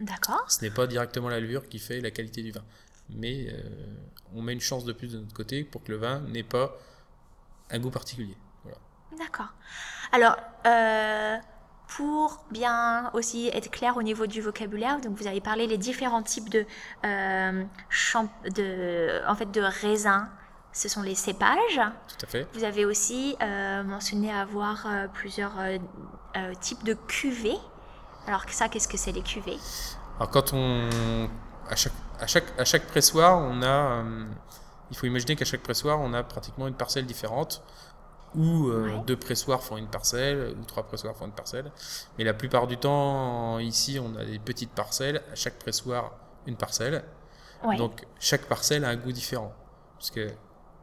D'accord. 0.00 0.48
Ce 0.48 0.60
n'est 0.62 0.70
pas 0.70 0.86
directement 0.86 1.28
la 1.28 1.40
levure 1.40 1.68
qui 1.68 1.80
fait 1.80 2.00
la 2.00 2.12
qualité 2.12 2.40
du 2.42 2.52
vin. 2.52 2.62
Mais 3.10 3.48
euh, 3.50 3.62
on 4.32 4.42
met 4.42 4.52
une 4.52 4.60
chance 4.60 4.84
de 4.84 4.92
plus 4.92 5.12
de 5.12 5.18
notre 5.18 5.34
côté 5.34 5.64
pour 5.64 5.82
que 5.82 5.90
le 5.90 5.98
vin 5.98 6.20
n'ait 6.28 6.44
pas 6.44 6.78
un 7.70 7.80
goût 7.80 7.90
particulier. 7.90 8.36
Voilà. 8.62 8.78
D'accord. 9.18 9.52
Alors, 10.12 10.36
euh, 10.66 11.36
pour 11.96 12.44
bien 12.50 13.10
aussi 13.14 13.48
être 13.52 13.70
clair 13.70 13.96
au 13.96 14.02
niveau 14.02 14.26
du 14.26 14.40
vocabulaire, 14.40 15.00
donc 15.00 15.16
vous 15.16 15.26
avez 15.26 15.40
parlé 15.40 15.66
les 15.66 15.78
différents 15.78 16.22
types 16.22 16.50
de, 16.50 16.66
euh, 17.04 17.64
champ- 17.88 18.30
de, 18.54 19.22
en 19.26 19.34
fait, 19.34 19.50
de 19.50 19.62
raisins. 19.62 20.28
Ce 20.70 20.88
sont 20.88 21.02
les 21.02 21.14
cépages. 21.14 21.80
Tout 22.08 22.26
à 22.26 22.28
fait. 22.28 22.46
Vous 22.52 22.62
avez 22.62 22.84
aussi 22.84 23.36
euh, 23.42 23.82
mentionné 23.82 24.30
avoir 24.30 24.86
euh, 24.86 25.08
plusieurs 25.12 25.54
types 26.60 26.84
de 26.84 26.94
cuvées. 26.94 27.58
Alors 28.26 28.42
ça, 28.50 28.68
qu'est-ce 28.68 28.86
que 28.86 28.98
c'est 28.98 29.12
les 29.12 29.22
cuvées? 29.22 29.58
Alors 30.16 30.30
quand 30.30 30.52
on... 30.52 30.88
À 31.68 31.74
chaque, 31.74 31.92
à 32.20 32.26
chaque, 32.26 32.60
à 32.60 32.64
chaque 32.64 32.86
pressoir, 32.86 33.38
on 33.38 33.62
a... 33.62 34.04
il 34.90 34.96
faut 34.96 35.06
imaginer 35.06 35.36
qu'à 35.36 35.44
chaque 35.46 35.62
pressoir, 35.62 35.98
on 36.00 36.12
a 36.12 36.22
pratiquement 36.22 36.68
une 36.68 36.74
parcelle 36.74 37.06
différente. 37.06 37.62
Ou 38.34 38.68
euh, 38.68 38.88
Ouais. 38.96 39.02
deux 39.06 39.16
pressoirs 39.16 39.62
font 39.62 39.76
une 39.78 39.88
parcelle, 39.88 40.54
ou 40.60 40.64
trois 40.64 40.82
pressoirs 40.82 41.16
font 41.16 41.26
une 41.26 41.32
parcelle. 41.32 41.70
Mais 42.18 42.24
la 42.24 42.34
plupart 42.34 42.66
du 42.66 42.76
temps, 42.76 43.58
ici, 43.58 43.98
on 43.98 44.14
a 44.16 44.24
des 44.24 44.38
petites 44.38 44.72
parcelles. 44.72 45.22
À 45.32 45.34
chaque 45.34 45.58
pressoir, 45.58 46.12
une 46.46 46.56
parcelle. 46.56 47.04
Ouais. 47.64 47.76
Donc 47.76 48.04
chaque 48.20 48.42
parcelle 48.46 48.84
a 48.84 48.88
un 48.88 48.96
goût 48.96 49.12
différent. 49.12 49.54
Parce 49.96 50.10
que 50.10 50.28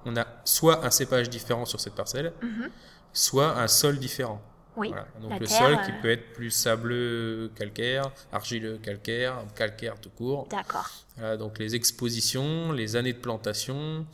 on 0.06 0.16
a 0.18 0.25
soit 0.44 0.86
un 0.86 0.90
cépage 0.92 1.30
différent 1.30 1.66
sur 1.66 1.80
cette 1.80 1.96
parcelle, 1.96 2.34
Mhm. 2.42 2.70
soit 3.14 3.58
un 3.58 3.68
sol 3.68 3.98
différent. 3.98 4.42
Oui. 4.75 4.90
Voilà. 4.90 5.08
Donc 5.22 5.30
la 5.32 5.40
le 5.40 5.48
terre, 5.48 5.58
sol 5.58 5.82
qui 5.86 5.92
euh, 5.92 6.02
peut 6.02 6.10
être 6.12 6.34
plus 6.34 6.52
sableux 6.52 7.50
calcaire, 7.56 8.12
argileux 8.34 8.78
calcaire, 8.78 9.38
calcaire 9.56 9.96
tout 10.02 10.10
court. 10.10 10.48
D'accord. 10.50 10.90
Voilà, 11.18 11.38
donc 11.38 11.60
les 11.60 11.75
expositions, 11.75 12.74
les 12.74 12.98
années 12.98 13.14
de 13.14 13.20
plantation, 13.20 14.06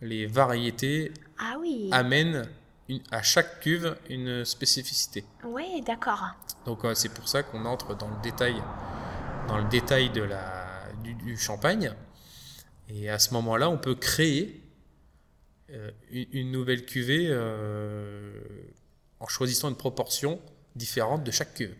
les 0.00 0.26
variétés 0.26 1.12
Ah 1.38 1.56
oui. 1.60 1.88
amènent 1.92 2.48
une- 2.88 3.02
à 3.10 3.22
chaque 3.22 3.60
cuve 3.60 3.96
une 4.08 4.44
spécificité. 4.44 5.24
Oui, 5.44 5.82
d'accord. 5.86 6.24
Donc 6.66 6.84
euh, 6.84 6.94
c'est 6.94 7.08
pour 7.12 7.28
ça 7.28 7.42
qu'on 7.42 7.64
entre 7.64 7.96
dans 7.96 8.08
le 8.08 8.20
détail, 8.22 8.54
dans 9.48 9.58
le 9.58 9.68
détail 9.68 10.10
de 10.10 10.22
la, 10.22 10.82
du, 11.02 11.14
du 11.14 11.36
champagne. 11.36 11.92
Et 12.88 13.10
à 13.10 13.18
ce 13.18 13.34
moment-là, 13.34 13.68
on 13.68 13.76
peut 13.78 13.94
créer 13.94 14.62
euh, 15.70 15.90
une, 16.10 16.26
une 16.32 16.50
nouvelle 16.52 16.86
cuvée 16.86 17.26
euh, 17.28 18.32
en 19.20 19.26
choisissant 19.26 19.68
une 19.68 19.76
proportion 19.76 20.40
différente 20.76 21.24
de 21.24 21.30
chaque 21.30 21.54
cuve. 21.54 21.74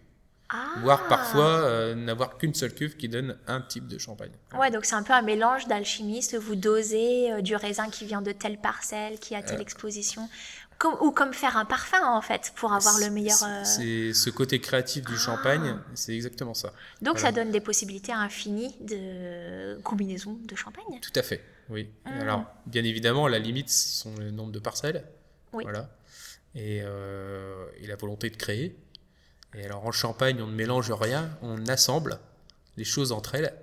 Ah. 0.50 0.68
Voire 0.80 1.06
parfois 1.08 1.58
euh, 1.60 1.94
n'avoir 1.94 2.38
qu'une 2.38 2.54
seule 2.54 2.72
cuve 2.74 2.96
qui 2.96 3.08
donne 3.08 3.36
un 3.46 3.60
type 3.60 3.86
de 3.86 3.98
champagne. 3.98 4.30
Ouais, 4.58 4.70
donc 4.70 4.86
c'est 4.86 4.94
un 4.94 5.02
peu 5.02 5.12
un 5.12 5.20
mélange 5.22 5.66
d'alchimiste. 5.66 6.36
Vous 6.38 6.54
dosez 6.56 7.32
euh, 7.32 7.40
du 7.42 7.54
raisin 7.54 7.90
qui 7.90 8.06
vient 8.06 8.22
de 8.22 8.32
telle 8.32 8.58
parcelle, 8.58 9.18
qui 9.18 9.34
a 9.34 9.42
telle 9.42 9.58
Euh. 9.58 9.62
exposition. 9.62 10.28
Comme, 10.78 10.94
ou 11.02 11.10
comme 11.10 11.34
faire 11.34 11.56
un 11.56 11.64
parfum, 11.64 12.02
en 12.06 12.22
fait, 12.22 12.52
pour 12.54 12.72
avoir 12.72 12.98
le 13.00 13.10
meilleur. 13.10 13.36
C'est- 13.36 13.44
euh, 13.46 13.64
C'est 13.64 14.12
ce 14.14 14.30
côté 14.30 14.60
créatif 14.60 15.04
du 15.04 15.14
Ah. 15.16 15.18
champagne, 15.18 15.76
c'est 15.94 16.14
exactement 16.14 16.54
ça. 16.54 16.72
Donc 17.02 17.18
ça 17.18 17.30
donne 17.32 17.50
des 17.50 17.60
possibilités 17.60 18.12
infinies 18.12 18.74
de 18.80 19.78
combinaisons 19.82 20.38
de 20.44 20.54
champagne. 20.54 21.00
Tout 21.02 21.12
à 21.16 21.22
fait, 21.22 21.42
oui. 21.68 21.90
Mm. 22.06 22.20
Alors, 22.20 22.44
bien 22.66 22.84
évidemment, 22.84 23.26
la 23.28 23.38
limite, 23.40 23.68
ce 23.70 24.00
sont 24.02 24.14
le 24.16 24.30
nombre 24.30 24.52
de 24.52 24.60
parcelles. 24.60 25.04
Oui. 25.52 25.64
Voilà. 25.64 25.90
Et, 26.54 26.78
et 26.78 27.86
la 27.86 27.96
volonté 27.96 28.30
de 28.30 28.36
créer. 28.36 28.76
Et 29.54 29.64
alors, 29.64 29.86
en 29.86 29.92
Champagne, 29.92 30.40
on 30.42 30.46
ne 30.46 30.54
mélange 30.54 30.90
rien, 30.90 31.30
on 31.42 31.66
assemble 31.66 32.18
les 32.76 32.84
choses 32.84 33.12
entre 33.12 33.34
elles. 33.34 33.54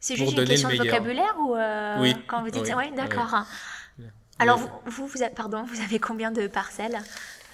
C'est 0.00 0.16
juste 0.16 0.36
une 0.36 0.44
question 0.44 0.68
de 0.70 0.76
vocabulaire 0.76 1.34
ou 1.38 1.54
euh, 1.54 2.00
Oui, 2.00 2.14
quand 2.26 2.42
vous 2.42 2.50
dites 2.50 2.72
oui, 2.76 2.90
d'accord. 2.96 3.44
Alors 4.38 4.56
vous, 4.56 4.70
vous, 4.86 5.06
vous 5.06 5.22
avez, 5.22 5.34
pardon, 5.34 5.64
vous 5.64 5.80
avez 5.82 5.98
combien 5.98 6.30
de 6.30 6.46
parcelles? 6.46 6.98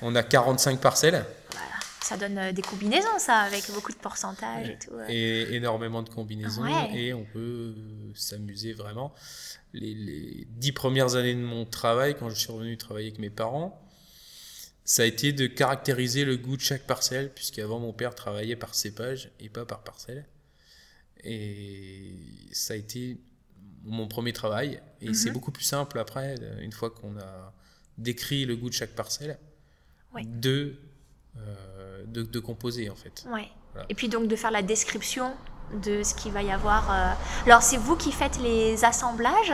On 0.03 0.15
a 0.15 0.23
45 0.23 0.81
parcelles 0.81 1.25
Voilà, 1.51 1.67
ça 2.01 2.17
donne 2.17 2.39
euh, 2.39 2.53
des 2.53 2.63
combinaisons, 2.63 3.19
ça, 3.19 3.39
avec 3.39 3.69
beaucoup 3.73 3.91
de 3.91 3.97
pourcentage 3.97 4.69
et 4.69 4.79
tout. 4.79 4.93
et 5.09 5.57
énormément 5.57 6.03
de 6.03 6.09
combinaisons. 6.09 6.63
Ouais. 6.63 6.91
Et 6.95 7.13
on 7.13 7.25
peut 7.25 7.75
euh, 7.77 8.13
s'amuser 8.15 8.73
vraiment. 8.73 9.13
Les, 9.73 9.95
les 9.95 10.47
dix 10.51 10.71
premières 10.71 11.17
années 11.17 11.35
de 11.35 11.41
mon 11.41 11.65
travail, 11.65 12.15
quand 12.17 12.31
je 12.31 12.37
suis 12.37 12.53
revenu 12.53 12.77
travailler 12.77 13.09
avec 13.09 13.19
mes 13.19 13.31
parents, 13.31 13.83
ça 14.89 15.03
a 15.03 15.05
été 15.05 15.33
de 15.33 15.47
caractériser 15.49 16.25
le 16.25 16.37
goût 16.39 16.57
de 16.57 16.63
chaque 16.63 16.87
parcelle, 16.87 17.31
puisqu'avant 17.35 17.79
mon 17.81 17.93
père 17.93 18.15
travaillait 18.15 18.55
par 18.57 18.75
cépage 18.75 19.31
et 19.41 19.49
pas 19.51 19.65
par 19.67 19.83
parcelle. 19.83 20.25
Et 21.25 22.13
ça 22.53 22.75
a 22.75 22.77
été 22.77 23.19
mon 23.83 24.07
premier 24.09 24.33
travail. 24.33 24.81
Et 25.01 25.13
c'est 25.13 25.29
Mhm. 25.29 25.35
beaucoup 25.35 25.51
plus 25.53 25.65
simple 25.65 25.99
après, 25.99 26.37
euh, 26.41 26.61
une 26.61 26.73
fois 26.73 26.91
qu'on 26.91 27.17
a 27.19 27.53
décrit 27.99 28.45
le 28.45 28.57
goût 28.57 28.69
de 28.69 28.75
chaque 28.75 28.95
parcelle, 28.95 29.39
Ouais. 30.15 30.25
de, 30.25 30.77
euh, 31.37 32.05
de, 32.07 32.23
de 32.23 32.39
composer 32.41 32.89
en 32.91 32.95
fait. 32.97 33.25
Ouais. 33.29 33.49
Voilà. 33.73 33.87
Et 33.89 33.95
puis 33.95 34.09
donc 34.09 34.29
de 34.29 34.37
faire 34.37 34.51
la 34.51 34.63
description 34.63 35.35
de 35.75 36.03
ce 36.03 36.15
qu'il 36.15 36.33
va 36.33 36.43
y 36.43 36.51
avoir. 36.53 36.91
euh. 36.91 37.13
Alors 37.47 37.63
c'est 37.63 37.77
vous 37.77 37.97
qui 37.97 38.13
faites 38.13 38.39
les 38.39 38.85
assemblages, 38.85 39.53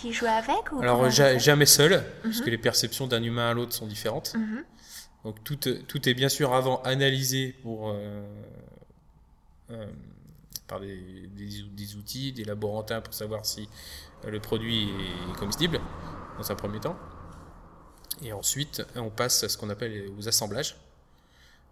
qui 0.00 0.12
jouez 0.12 0.28
avec 0.28 0.72
ou 0.72 0.80
Alors 0.82 1.08
jamais 1.10 1.66
seul, 1.66 2.04
parce 2.22 2.38
Mhm. 2.38 2.44
que 2.44 2.50
les 2.50 2.58
perceptions 2.58 3.06
d'un 3.06 3.22
humain 3.22 3.50
à 3.50 3.54
l'autre 3.54 3.72
sont 3.74 3.86
différentes. 3.86 4.34
Mhm. 4.34 4.64
Donc 5.24 5.44
tout, 5.44 5.58
euh, 5.68 5.78
tout 5.86 6.08
est 6.08 6.14
bien 6.14 6.30
sûr 6.30 6.54
avant 6.54 6.80
analysé 6.82 7.54
pour, 7.62 7.90
euh, 7.90 8.22
euh, 9.70 9.86
par 10.66 10.80
des, 10.80 10.96
des, 11.36 11.62
des 11.70 11.96
outils, 11.96 12.32
des 12.32 12.44
laborantins 12.44 13.00
pour 13.02 13.12
savoir 13.12 13.44
si 13.44 13.68
le 14.26 14.40
produit 14.40 14.88
est 15.30 15.38
comestible, 15.38 15.78
dans 16.38 16.50
un 16.50 16.54
premier 16.54 16.80
temps. 16.80 16.96
Et 18.22 18.32
ensuite, 18.32 18.82
on 18.96 19.10
passe 19.10 19.44
à 19.44 19.48
ce 19.48 19.56
qu'on 19.58 19.70
appelle 19.70 20.08
aux 20.18 20.28
assemblages. 20.28 20.76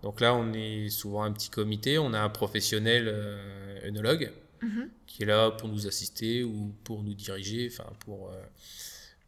Donc 0.02 0.20
là, 0.20 0.34
on 0.34 0.52
est 0.52 0.88
souvent 0.90 1.22
un 1.24 1.32
petit 1.32 1.50
comité, 1.50 1.98
on 1.98 2.12
a 2.12 2.20
un 2.20 2.28
professionnel 2.28 3.04
euh, 3.08 3.80
œnologue 3.88 4.32
Mhm. 4.62 4.90
qui 5.06 5.22
est 5.22 5.26
là 5.26 5.50
pour 5.52 5.68
nous 5.68 5.86
assister 5.86 6.42
ou 6.42 6.74
pour 6.84 7.02
nous 7.04 7.14
diriger, 7.14 7.68
enfin 7.72 7.88
pour, 8.00 8.30
euh, 8.30 8.42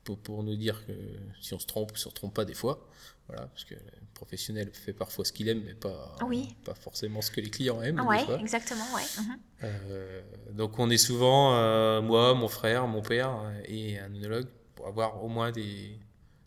pour, 0.04 0.18
pour 0.18 0.42
nous 0.42 0.56
dire 0.56 0.84
que 0.86 0.92
si 1.40 1.54
on 1.54 1.58
se 1.60 1.66
trompe 1.66 1.92
ou 1.92 1.96
si 1.96 2.06
on 2.06 2.10
se 2.10 2.14
trompe 2.16 2.34
pas 2.34 2.44
des 2.44 2.54
fois. 2.54 2.86
Voilà, 3.28 3.46
parce 3.46 3.64
que 3.64 3.74
le 3.74 3.80
professionnel 4.12 4.70
fait 4.72 4.92
parfois 4.92 5.24
ce 5.24 5.32
qu'il 5.32 5.48
aime, 5.48 5.62
mais 5.64 5.74
pas, 5.74 6.16
Oui. 6.26 6.48
pas 6.64 6.74
forcément 6.74 7.22
ce 7.22 7.30
que 7.30 7.40
les 7.40 7.48
clients 7.50 7.80
aiment. 7.80 8.00
des 8.00 8.02
Ouais, 8.02 8.24
fois. 8.24 8.40
exactement, 8.40 8.84
ouais. 8.92 9.02
Mhm. 9.18 9.38
Euh, 9.62 10.22
donc 10.52 10.76
on 10.80 10.90
est 10.90 10.98
souvent, 10.98 11.54
euh, 11.54 12.00
moi, 12.02 12.34
mon 12.34 12.48
frère, 12.48 12.88
mon 12.88 13.02
père 13.02 13.30
et 13.66 14.00
un 14.00 14.12
œnologue 14.12 14.48
pour 14.74 14.88
avoir 14.88 15.22
au 15.22 15.28
moins 15.28 15.52
des, 15.52 15.96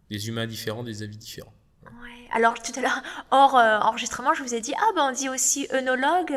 des 0.09 0.27
humains 0.27 0.45
différents, 0.47 0.83
des 0.83 1.03
avis 1.03 1.15
différents. 1.17 1.52
Alors 2.35 2.55
tout 2.55 2.71
à 2.77 2.81
l'heure, 2.81 3.01
hors 3.31 3.57
euh, 3.57 3.77
enregistrement, 3.79 4.33
je 4.33 4.41
vous 4.43 4.53
ai 4.55 4.59
dit 4.61 4.73
ah 4.77 4.91
ben 4.95 5.09
on 5.09 5.11
dit 5.11 5.29
aussi 5.29 5.67
œnologue. 5.73 6.33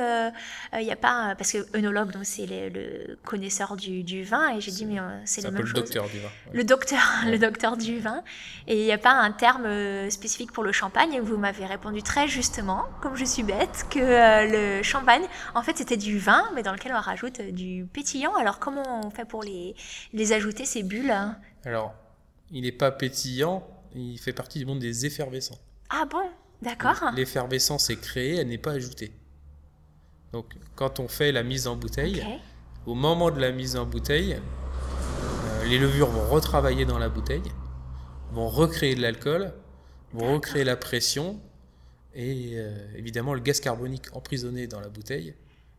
Il 0.74 0.82
y 0.82 0.92
a 0.92 0.96
pas 0.96 1.34
parce 1.36 1.52
que 1.52 1.58
œnologue 1.76 2.12
donc 2.12 2.24
c'est 2.24 2.46
le, 2.46 2.68
le 2.68 3.18
connaisseur 3.24 3.76
du, 3.76 4.02
du 4.02 4.22
vin 4.22 4.54
et 4.54 4.60
j'ai 4.60 4.70
dit 4.72 4.84
mais 4.84 5.00
euh, 5.00 5.18
c'est 5.24 5.40
la 5.42 5.50
même 5.50 5.62
le 5.62 5.66
chose. 5.66 5.74
docteur 5.74 6.04
du 6.08 6.18
vin. 6.18 6.28
ouais. 6.28 6.52
Le 6.52 6.64
docteur, 6.64 7.00
Ouais. 7.24 7.30
le 7.32 7.38
docteur 7.38 7.76
du 7.76 7.98
vin. 7.98 8.22
Et 8.66 8.78
il 8.80 8.84
n'y 8.84 8.92
a 8.92 8.98
pas 8.98 9.12
un 9.12 9.32
terme 9.32 9.64
euh, 9.66 10.10
spécifique 10.10 10.52
pour 10.52 10.64
le 10.64 10.72
champagne. 10.72 11.12
Et 11.14 11.20
vous 11.20 11.36
m'avez 11.38 11.64
répondu 11.66 12.02
très 12.02 12.28
justement, 12.28 12.84
comme 13.00 13.16
je 13.16 13.24
suis 13.24 13.42
bête, 13.42 13.86
que 13.90 13.98
euh, 13.98 14.76
le 14.78 14.82
champagne, 14.82 15.24
en 15.54 15.62
fait, 15.62 15.76
c'était 15.78 15.96
du 15.96 16.18
vin, 16.18 16.44
mais 16.54 16.62
dans 16.62 16.72
lequel 16.72 16.92
on 16.94 17.00
rajoute 17.00 17.40
euh, 17.40 17.50
du 17.52 17.86
pétillant. 17.90 18.34
Alors, 18.34 18.58
comment 18.58 19.00
on 19.06 19.10
fait 19.10 19.24
pour 19.24 19.42
les, 19.42 19.74
les 20.12 20.32
ajouter, 20.32 20.64
ces 20.66 20.82
bulles 20.82 21.10
hein? 21.10 21.38
Alors, 21.64 21.94
il 22.50 22.62
n'est 22.62 22.72
pas 22.72 22.90
pétillant, 22.90 23.66
il 23.94 24.18
fait 24.18 24.32
partie 24.34 24.58
du 24.58 24.66
monde 24.66 24.78
des 24.78 25.06
effervescents. 25.06 25.58
Ah 25.90 26.04
bon 26.10 26.28
D'accord. 26.62 27.10
L'effervescence 27.14 27.90
est 27.90 28.00
créée, 28.00 28.36
elle 28.36 28.48
n'est 28.48 28.58
pas 28.58 28.72
ajoutée. 28.72 29.12
Donc, 30.32 30.54
quand 30.74 31.00
on 31.00 31.08
fait 31.08 31.32
la 31.32 31.42
mise 31.42 31.66
en 31.66 31.76
bouteille, 31.76 32.24
au 32.86 32.94
moment 32.94 33.30
de 33.30 33.40
la 33.40 33.52
mise 33.52 33.76
en 33.76 33.84
bouteille, 33.86 34.34
euh, 34.34 35.64
les 35.66 35.78
levures 35.78 36.10
vont 36.10 36.28
retravailler 36.28 36.84
dans 36.84 36.98
la 36.98 37.08
bouteille, 37.08 37.42
vont 38.32 38.48
recréer 38.48 38.94
de 38.94 39.02
l'alcool, 39.02 39.52
vont 40.12 40.34
recréer 40.34 40.64
la 40.64 40.76
pression, 40.76 41.40
et 42.14 42.52
euh, 42.54 42.74
évidemment, 42.96 43.34
le 43.34 43.40
gaz 43.40 43.60
carbonique 43.60 44.06
emprisonné 44.14 44.66
dans 44.66 44.80
la 44.80 44.88
bouteille 44.88 45.34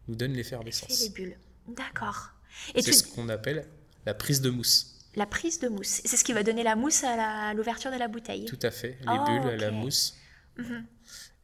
nous 0.08 0.16
donne 0.16 0.32
C'est 0.32 0.38
l'effervescence. 0.38 1.02
les 1.02 1.10
bulles. 1.10 1.38
D'accord. 1.68 2.30
C'est 2.76 2.84
tu... 2.84 2.94
ce 2.94 3.04
qu'on 3.04 3.30
appelle 3.30 3.68
la 4.06 4.14
prise 4.14 4.42
de 4.42 4.50
mousse. 4.50 4.97
La 5.18 5.26
prise 5.26 5.60
de 5.60 5.68
mousse, 5.68 6.02
c'est 6.06 6.16
ce 6.16 6.24
qui 6.24 6.32
va 6.32 6.44
donner 6.44 6.64
la 6.64 6.76
mousse 6.76 7.04
à 7.04 7.16
la- 7.18 7.54
l'ouverture 7.54 7.92
de 7.92 7.98
la 7.98 8.08
bouteille. 8.08 8.46
Tout 8.46 8.60
à 8.62 8.72
fait. 8.72 8.98
Les 9.02 9.08
Oh, 9.20 9.26
bulles, 9.26 9.56
la 9.60 9.72
mousse. 9.72 10.16
Mhm. 10.58 10.86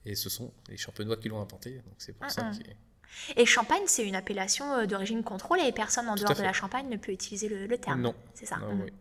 Et 0.05 0.15
ce 0.15 0.29
sont 0.29 0.53
les 0.69 0.77
champenois 0.77 1.17
qui 1.17 1.27
l'ont 1.29 1.41
inventé. 1.41 1.71
Donc 1.85 1.95
c'est 1.97 2.13
pour 2.13 2.25
Ah, 2.25 2.29
ça 2.29 2.49
ah. 2.49 2.51
que. 2.57 3.39
Et 3.41 3.45
Champagne, 3.45 3.83
c'est 3.85 4.05
une 4.07 4.15
appellation 4.15 4.73
euh, 4.73 4.85
d'origine 4.85 5.23
contrôlée 5.23 5.63
et 5.67 5.71
personne 5.71 6.07
en 6.09 6.15
Tout 6.15 6.23
dehors 6.23 6.35
de 6.37 6.41
la 6.43 6.53
Champagne 6.53 6.87
ne 6.89 6.97
peut 6.97 7.11
utiliser 7.11 7.47
le, 7.49 7.67
le 7.67 7.77
terme. 7.77 8.01
Non. 8.01 8.15
C'est 8.33 8.45
ça. 8.45 8.57
Non, 8.57 8.73
Mhm. 8.73 8.81
oui. 8.85 8.91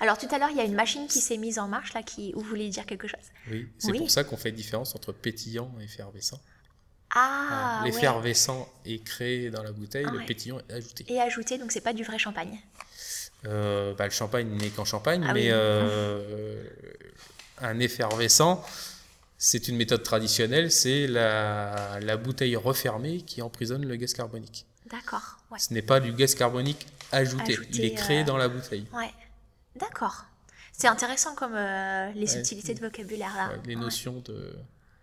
Alors 0.00 0.18
tout 0.18 0.28
à 0.30 0.38
l'heure, 0.38 0.50
il 0.50 0.56
y 0.56 0.60
a 0.60 0.64
une 0.64 0.74
machine 0.74 1.06
qui 1.06 1.20
s'est 1.20 1.36
mise 1.36 1.58
en 1.58 1.68
marche 1.68 1.94
là, 1.94 2.02
qui 2.02 2.32
vous 2.32 2.40
voulez 2.42 2.68
dire 2.68 2.86
quelque 2.86 3.08
chose 3.08 3.20
Oui, 3.50 3.68
c'est 3.78 3.90
Oui. 3.92 3.98
pour 3.98 4.10
ça 4.10 4.22
qu'on 4.24 4.36
fait 4.36 4.52
différence 4.52 4.94
entre 4.94 5.12
pétillant 5.12 5.70
et 5.80 5.84
effervescent. 5.84 6.40
Ah. 7.14 7.82
L'effervescent 7.84 8.68
est 8.84 9.02
créé 9.04 9.50
dans 9.50 9.62
la 9.62 9.72
bouteille, 9.72 10.04
Ah 10.08 10.12
le 10.12 10.18
ouais. 10.18 10.26
pétillant 10.26 10.58
est 10.68 10.72
ajouté. 10.72 11.04
Et 11.12 11.20
ajouté, 11.20 11.58
donc 11.58 11.70
c'est 11.72 11.80
pas 11.80 11.92
du 11.92 12.02
vrai 12.02 12.18
champagne. 12.18 12.58
Euh, 13.46 13.94
bah, 13.94 14.04
le 14.04 14.10
champagne 14.10 14.48
n'est 14.48 14.70
qu'en 14.70 14.84
champagne, 14.84 15.24
Ah 15.28 15.32
mais 15.34 15.42
oui. 15.44 15.48
euh, 15.52 16.64
un 17.60 17.78
effervescent, 17.78 18.64
c'est 19.38 19.68
une 19.68 19.76
méthode 19.76 20.02
traditionnelle, 20.02 20.70
c'est 20.70 21.06
la, 21.06 21.98
la 22.00 22.16
bouteille 22.16 22.56
refermée 22.56 23.18
qui 23.22 23.42
emprisonne 23.42 23.84
le 23.86 23.96
gaz 23.96 24.14
carbonique. 24.14 24.66
D'accord. 24.90 25.38
Ouais. 25.50 25.58
Ce 25.58 25.72
n'est 25.74 25.82
pas 25.82 26.00
du 26.00 26.12
gaz 26.12 26.34
carbonique 26.34 26.86
ajouté, 27.12 27.52
Ajouté, 27.54 27.68
il 27.72 27.84
est 27.84 27.94
créé 27.94 28.20
euh, 28.22 28.24
dans 28.24 28.36
la 28.36 28.48
bouteille. 28.48 28.86
Ouais. 28.92 29.12
D'accord. 29.76 30.24
C'est 30.72 30.88
intéressant 30.88 31.34
comme 31.34 31.54
les 31.54 32.20
Ouais. 32.20 32.26
subtilités 32.26 32.74
de 32.74 32.80
vocabulaire 32.80 33.34
là. 33.36 33.50
Les 33.66 33.76
notions 33.76 34.22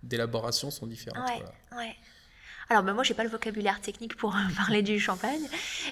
d'élaboration 0.04 0.70
sont 0.72 0.86
différentes. 0.88 1.28
Ouais, 1.30 1.44
voilà. 1.72 1.92
Alors, 2.72 2.84
ben, 2.84 2.94
moi, 2.94 3.04
j'ai 3.04 3.14
pas 3.14 3.26
le 3.26 3.30
vocabulaire 3.30 3.82
technique 3.82 4.16
pour 4.16 4.34
euh, 4.34 4.40
parler 4.56 4.82
du 4.82 4.98
champagne. 4.98 5.42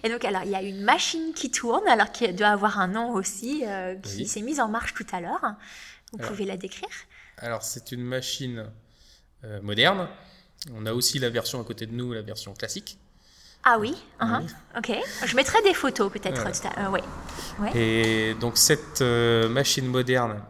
Et 0.02 0.08
donc, 0.10 0.24
alors, 0.24 0.44
il 0.46 0.52
y 0.52 0.56
a 0.56 0.62
une 0.62 0.82
machine 0.82 1.34
qui 1.34 1.52
tourne, 1.52 1.86
alors 1.90 2.10
qui 2.14 2.32
doit 2.32 2.48
avoir 2.48 2.80
un 2.80 2.88
nom 2.88 3.12
aussi, 3.12 3.64
euh, 3.68 3.96
qui 3.96 4.20
Oui. 4.20 4.28
s'est 4.28 4.42
mise 4.42 4.62
en 4.62 4.70
marche 4.70 4.94
tout 4.94 5.06
à 5.12 5.20
l'heure. 5.20 5.42
Vous 6.14 6.20
Alors. 6.20 6.32
pouvez 6.32 6.46
la 6.46 6.56
décrire? 6.56 6.88
Alors, 7.38 7.64
c'est 7.64 7.92
une 7.92 8.02
machine 8.04 8.66
euh, 9.44 9.62
moderne. 9.62 10.08
On 10.74 10.86
a 10.86 10.94
aussi 10.94 11.20
la 11.20 11.30
version 11.30 11.60
à 11.60 11.66
côté 11.66 11.86
de 11.86 11.92
nous, 11.92 12.14
la 12.14 12.22
version 12.22 12.54
classique. 12.54 12.98
Ah 13.66 13.78
oui, 13.78 13.94
uhum, 14.22 14.46
Oui. 14.46 14.54
ok. 14.78 14.94
Je 15.26 15.36
mettrai 15.36 15.62
des 15.64 15.74
photos 15.74 16.10
peut-être. 16.10 16.46
Euh, 16.78 16.90
ouais. 16.92 17.04
Ouais. 17.60 17.72
Et 17.78 18.34
donc, 18.36 18.58
cette 18.58 19.02
machine 19.02 19.86
moderne 19.86 20.42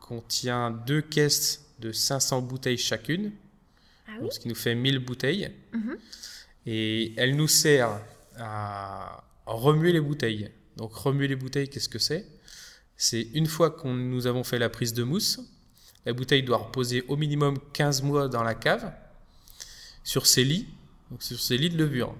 contient 0.00 0.70
deux 0.70 1.00
caisses 1.00 1.64
de 1.78 1.92
500 1.92 2.42
bouteilles 2.42 2.76
chacune, 2.76 3.32
Ah 4.10 4.16
oui, 4.16 4.22
donc, 4.22 4.32
ce 4.32 4.40
qui 4.40 4.48
nous 4.48 4.54
fait 4.54 4.74
1000 4.74 4.98
bouteilles. 4.98 5.52
Mhm. 5.72 5.96
Et 6.66 7.14
elle 7.16 7.36
nous 7.36 7.48
sert 7.48 8.00
à 8.36 9.24
remuer 9.46 9.92
les 9.92 10.00
bouteilles. 10.00 10.50
Donc, 10.76 10.94
remuer 10.94 11.28
les 11.28 11.36
bouteilles, 11.36 11.68
qu'est-ce 11.68 11.88
que 11.88 11.98
c'est? 11.98 12.26
C'est 12.96 13.22
une 13.34 13.46
fois 13.46 13.70
que 13.70 13.88
nous 13.88 14.26
avons 14.26 14.44
fait 14.44 14.58
la 14.58 14.68
prise 14.68 14.92
de 14.92 15.02
mousse, 15.02 15.40
la 16.04 16.12
bouteille 16.12 16.42
doit 16.42 16.58
reposer 16.58 17.02
au 17.08 17.16
minimum 17.16 17.58
15 17.72 18.02
mois 18.02 18.28
dans 18.28 18.42
la 18.42 18.54
cave, 18.54 18.92
sur 20.04 20.26
ses 20.26 20.44
lits, 20.44 20.68
donc 21.10 21.22
sur 21.22 21.40
ses 21.40 21.56
lits 21.58 21.70
de 21.70 21.78
levure. 21.78 22.14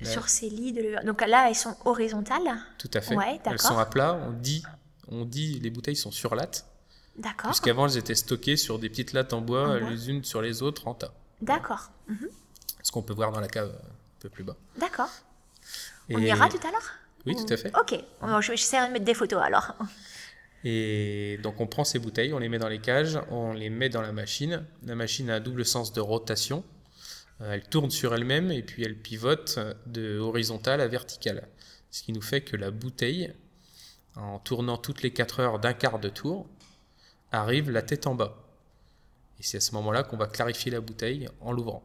Là, 0.00 0.10
sur 0.10 0.28
ces 0.28 0.48
lits 0.48 0.72
de 0.72 0.82
levure. 0.82 1.04
Donc 1.04 1.20
là, 1.26 1.48
elles 1.48 1.54
sont 1.54 1.76
horizontales? 1.84 2.50
Tout 2.78 2.90
à 2.94 3.00
fait. 3.00 3.16
Ouais, 3.16 3.40
elles 3.44 3.58
sont 3.60 3.78
à 3.78 3.86
plat, 3.86 4.14
on 4.28 4.32
dit, 4.32 4.62
on 5.08 5.24
dit 5.24 5.58
les 5.60 5.70
bouteilles 5.70 5.96
sont 5.96 6.10
sur 6.10 6.34
latte, 6.34 6.66
D'accord. 7.18 7.50
puisqu'avant 7.50 7.86
elles 7.88 7.96
étaient 7.98 8.14
stockées 8.14 8.56
sur 8.56 8.78
des 8.78 8.88
petites 8.88 9.12
lattes 9.12 9.32
en 9.32 9.40
bois, 9.40 9.62
En 9.68 9.78
bois. 9.80 9.90
les 9.90 10.08
unes 10.10 10.24
sur 10.24 10.40
les 10.40 10.62
autres 10.62 10.86
en 10.88 10.94
tas. 10.94 11.12
D'accord. 11.42 11.90
Mhm. 12.06 12.28
Ce 12.82 12.92
qu'on 12.92 13.02
peut 13.02 13.12
voir 13.14 13.32
dans 13.32 13.40
la 13.40 13.48
cave 13.48 13.68
euh, 13.74 13.78
un 13.88 14.20
peu 14.20 14.28
plus 14.28 14.44
bas. 14.44 14.56
D'accord. 14.78 15.10
On 16.10 16.18
ira 16.18 16.48
tout 16.48 16.58
à 16.66 16.70
l'heure? 16.70 16.90
Oui, 17.26 17.34
tout 17.36 17.52
à 17.52 17.56
fait. 17.56 17.70
Ok. 17.78 17.98
Bon, 18.22 18.40
je 18.40 18.48
vais 18.48 18.54
essayer 18.54 18.86
de 18.86 18.92
mettre 18.92 19.04
des 19.04 19.14
photos 19.14 19.42
alors. 19.42 19.74
Et 20.64 21.38
donc 21.42 21.60
on 21.60 21.66
prend 21.66 21.84
ces 21.84 21.98
bouteilles, 21.98 22.32
on 22.32 22.38
les 22.38 22.48
met 22.48 22.58
dans 22.58 22.68
les 22.68 22.80
cages, 22.80 23.18
on 23.30 23.52
les 23.52 23.70
met 23.70 23.88
dans 23.88 24.02
la 24.02 24.12
machine. 24.12 24.64
La 24.84 24.94
machine 24.94 25.30
a 25.30 25.36
un 25.36 25.40
double 25.40 25.64
sens 25.64 25.92
de 25.92 26.00
rotation. 26.00 26.64
Euh, 27.40 27.52
Elle 27.52 27.62
tourne 27.68 27.90
sur 27.90 28.14
elle-même 28.14 28.50
et 28.50 28.62
puis 28.62 28.82
elle 28.84 28.96
pivote 28.96 29.58
de 29.86 30.18
horizontale 30.18 30.80
à 30.80 30.88
verticale. 30.88 31.46
Ce 31.90 32.02
qui 32.02 32.12
nous 32.12 32.22
fait 32.22 32.40
que 32.40 32.56
la 32.56 32.70
bouteille, 32.70 33.32
en 34.16 34.38
tournant 34.40 34.76
toutes 34.78 35.02
les 35.02 35.12
4 35.12 35.40
heures 35.40 35.58
d'un 35.58 35.72
quart 35.74 35.98
de 36.00 36.08
tour, 36.08 36.46
arrive 37.32 37.70
la 37.70 37.82
tête 37.82 38.06
en 38.06 38.14
bas. 38.14 38.34
Et 39.38 39.42
c'est 39.42 39.58
à 39.58 39.60
ce 39.60 39.72
moment-là 39.74 40.02
qu'on 40.02 40.16
va 40.16 40.26
clarifier 40.26 40.70
la 40.72 40.80
bouteille 40.80 41.28
en 41.40 41.52
l'ouvrant, 41.52 41.82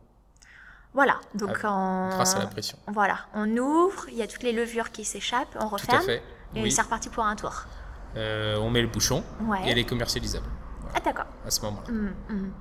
Voilà. 0.93 1.19
Donc 1.35 1.63
en... 1.63 2.09
Ah, 2.11 2.15
grâce 2.15 2.35
à 2.35 2.39
la 2.39 2.47
pression. 2.47 2.77
Voilà. 2.87 3.19
On 3.33 3.47
ouvre, 3.57 4.05
il 4.09 4.15
y 4.15 4.21
a 4.21 4.27
toutes 4.27 4.43
les 4.43 4.53
levures 4.53 4.91
qui 4.91 5.05
s'échappent, 5.05 5.55
on 5.55 5.59
Tout 5.69 5.75
à 5.75 5.77
referme. 5.77 6.03
fait. 6.05 6.21
Et 6.55 6.61
Oui. 6.63 6.71
c'est 6.71 6.81
reparti 6.83 7.09
pour 7.09 7.23
un 7.25 7.35
tour. 7.35 7.63
Euh, 8.15 8.57
on 8.57 8.69
met 8.69 8.81
le 8.81 8.87
bouchon 8.87 9.23
Ouais. 9.41 9.59
et 9.65 9.71
elle 9.71 9.77
est 9.79 9.85
commercialisable 9.85 10.45
Ah 10.93 10.99
d'accord. 10.99 11.25
à 11.45 11.49
ce 11.51 11.61
moment-là. 11.61 11.91
Mhm, 11.91 12.13
mhm. 12.29 12.53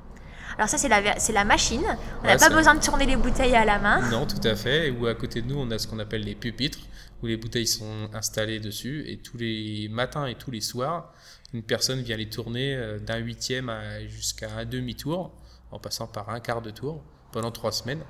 Alors 0.56 0.68
ça 0.68 0.78
c'est 0.78 0.88
la, 1.32 1.44
machine. 1.44 1.82
On 2.22 2.26
n'a 2.26 2.32
Ouais, 2.34 2.38
pas 2.38 2.50
besoin 2.50 2.74
de 2.74 2.80
tourner 2.80 3.06
les 3.06 3.16
bouteilles 3.16 3.54
à 3.56 3.64
la 3.64 3.78
main. 3.78 4.10
Non, 4.10 4.26
tout 4.26 4.46
à 4.46 4.54
fait. 4.54 4.90
Ou 4.90 5.06
à 5.06 5.14
côté 5.14 5.42
de 5.42 5.48
nous, 5.48 5.58
on 5.58 5.70
a 5.70 5.78
ce 5.78 5.86
qu'on 5.86 5.98
appelle 5.98 6.22
les 6.22 6.34
pupitres, 6.34 6.78
où 7.22 7.26
les 7.26 7.36
bouteilles 7.36 7.66
sont 7.66 8.08
installées 8.14 8.60
dessus. 8.60 9.04
Et 9.08 9.18
tous 9.18 9.36
les 9.38 9.88
matins 9.90 10.26
et 10.26 10.34
tous 10.34 10.50
les 10.50 10.60
soirs, 10.60 11.12
une 11.54 11.62
personne 11.62 12.00
vient 12.02 12.16
les 12.16 12.28
tourner 12.28 12.74
euh, 12.74 12.98
d'un 12.98 13.16
huitième 13.18 13.68
à- 13.68 14.04
jusqu'à 14.06 14.50
un 14.58 14.64
demi-tour, 14.64 15.32
en 15.70 15.78
passant 15.78 16.06
par 16.06 16.28
un 16.30 16.40
quart 16.40 16.62
de 16.62 16.70
tour, 16.70 17.02
pendant 17.32 17.50
trois 17.50 17.72
semaines, 17.72 18.02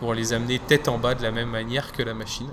pour 0.00 0.14
les 0.14 0.32
amener 0.32 0.58
tête 0.58 0.88
en 0.88 0.98
bas 0.98 1.14
de 1.14 1.22
la 1.22 1.30
même 1.32 1.50
manière 1.50 1.92
que 1.92 2.02
la 2.02 2.14
machine. 2.14 2.50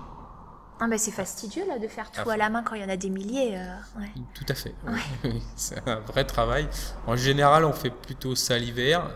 Ah 0.80 0.88
bah 0.90 0.98
c'est 0.98 1.12
fastidieux 1.12 1.66
là 1.68 1.80
de 1.80 1.88
faire 1.88 2.12
tout 2.12 2.30
À 2.30 2.34
à 2.34 2.38
la 2.38 2.50
main 2.50 2.62
quand 2.62 2.76
il 2.76 2.82
y 2.82 2.86
en 2.86 2.90
a 2.90 2.98
des 2.98 3.10
milliers. 3.10 3.58
euh, 3.58 4.00
ouais. 4.00 4.10
Tout 4.34 4.46
à 4.50 4.54
fait. 4.54 4.74
C'est 5.56 5.88
un 5.88 6.02
vrai 6.02 6.26
travail. 6.26 6.68
En 7.08 7.16
général, 7.16 7.64
on 7.64 7.72
fait 7.72 7.90
plutôt 7.92 8.36
ça 8.36 8.58
l'hiver. 8.58 9.10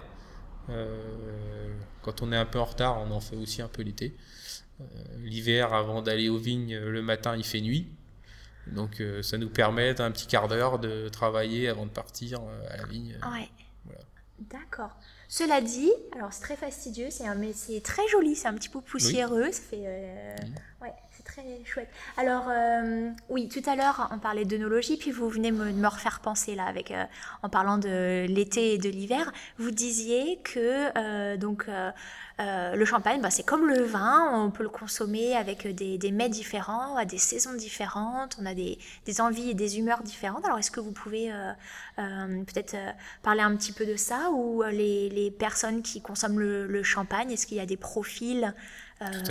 Euh, 0.69 1.73
quand 2.01 2.21
on 2.21 2.31
est 2.31 2.37
un 2.37 2.45
peu 2.45 2.59
en 2.59 2.65
retard, 2.65 3.01
on 3.01 3.11
en 3.11 3.19
fait 3.19 3.35
aussi 3.35 3.61
un 3.61 3.67
peu 3.67 3.81
l'été. 3.81 4.15
Euh, 4.79 4.85
l'hiver, 5.17 5.73
avant 5.73 6.01
d'aller 6.01 6.29
aux 6.29 6.37
vignes, 6.37 6.77
le 6.77 7.01
matin, 7.01 7.35
il 7.35 7.43
fait 7.43 7.61
nuit. 7.61 7.89
Donc, 8.67 9.01
ça 9.23 9.37
nous 9.39 9.49
permet 9.49 9.95
d'un 9.95 10.11
petit 10.11 10.27
quart 10.27 10.47
d'heure 10.47 10.77
de 10.79 11.09
travailler 11.09 11.67
avant 11.69 11.85
de 11.87 11.91
partir 11.91 12.39
à 12.69 12.77
la 12.77 12.85
vigne. 12.85 13.17
Ouais. 13.33 13.49
Voilà. 13.83 14.01
D'accord. 14.39 14.91
Cela 15.27 15.59
dit, 15.59 15.91
alors 16.15 16.31
c'est 16.31 16.41
très 16.41 16.55
fastidieux, 16.55 17.07
c'est 17.09 17.27
un, 17.27 17.35
mais 17.35 17.51
c'est 17.53 17.81
très 17.81 18.07
joli, 18.09 18.35
c'est 18.35 18.47
un 18.47 18.53
petit 18.53 18.69
peu 18.69 18.79
poussiéreux, 18.81 19.51
ça 19.51 19.61
fait, 19.61 20.35
ouais, 20.81 20.93
chouette. 21.65 21.89
Alors 22.17 22.47
euh, 22.49 23.09
oui, 23.29 23.47
tout 23.47 23.67
à 23.69 23.75
l'heure 23.75 24.09
on 24.11 24.19
parlait 24.19 24.45
d'œnologie, 24.45 24.97
puis 24.97 25.11
vous 25.11 25.29
venez 25.29 25.51
me, 25.51 25.71
me 25.71 25.87
refaire 25.87 26.19
penser 26.19 26.55
là 26.55 26.65
avec, 26.65 26.91
euh, 26.91 27.03
en 27.43 27.49
parlant 27.49 27.77
de 27.77 28.25
l'été 28.27 28.73
et 28.73 28.77
de 28.77 28.89
l'hiver, 28.89 29.31
vous 29.57 29.71
disiez 29.71 30.39
que 30.43 30.97
euh, 30.97 31.37
donc 31.37 31.67
euh, 32.39 32.75
le 32.75 32.85
champagne, 32.85 33.21
bah, 33.21 33.29
c'est 33.29 33.43
comme 33.43 33.67
le 33.67 33.83
vin, 33.83 34.31
on 34.33 34.51
peut 34.51 34.63
le 34.63 34.69
consommer 34.69 35.35
avec 35.35 35.67
des, 35.67 35.97
des 35.97 36.11
mets 36.11 36.29
différents, 36.29 36.95
à 36.95 37.05
des 37.05 37.17
saisons 37.17 37.53
différentes, 37.53 38.37
on 38.41 38.45
a 38.45 38.53
des, 38.53 38.79
des 39.05 39.21
envies 39.21 39.49
et 39.49 39.53
des 39.53 39.77
humeurs 39.77 40.03
différentes. 40.03 40.45
Alors 40.45 40.57
est-ce 40.57 40.71
que 40.71 40.79
vous 40.79 40.91
pouvez 40.91 41.31
euh, 41.31 41.51
euh, 41.99 42.43
peut-être 42.45 42.75
parler 43.21 43.41
un 43.41 43.55
petit 43.55 43.71
peu 43.73 43.85
de 43.85 43.95
ça 43.95 44.29
ou 44.31 44.63
les, 44.63 45.09
les 45.09 45.31
personnes 45.31 45.81
qui 45.81 46.01
consomment 46.01 46.39
le, 46.39 46.67
le 46.67 46.83
champagne, 46.83 47.31
est-ce 47.31 47.45
qu'il 47.45 47.57
y 47.57 47.61
a 47.61 47.65
des 47.65 47.77
profils 47.77 48.53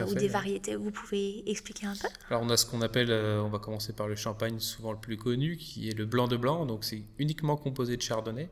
ou 0.07 0.14
des 0.14 0.23
ouais. 0.23 0.29
variétés? 0.29 0.77
Vous 0.77 0.90
pouvez 0.90 1.49
expliquer 1.51 1.87
un 1.87 1.94
peu? 1.94 2.09
Alors, 2.31 2.42
on 2.42 2.49
a 2.49 2.57
ce 2.57 2.64
qu'on 2.64 2.81
appelle, 2.81 3.11
on 3.12 3.51
va 3.51 3.59
commencer 3.59 3.92
par 3.92 4.09
le 4.09 4.16
champagne, 4.16 4.61
souvent 4.61 4.92
le 4.92 4.99
plus 4.99 5.18
connu, 5.18 5.59
qui 5.59 5.90
est 5.90 5.92
le 5.92 6.07
blanc 6.07 6.27
de 6.27 6.38
blanc. 6.38 6.64
Donc, 6.64 6.85
c'est 6.85 7.03
uniquement 7.18 7.57
composé 7.57 7.97
de 7.97 8.03
chardonnay. 8.03 8.49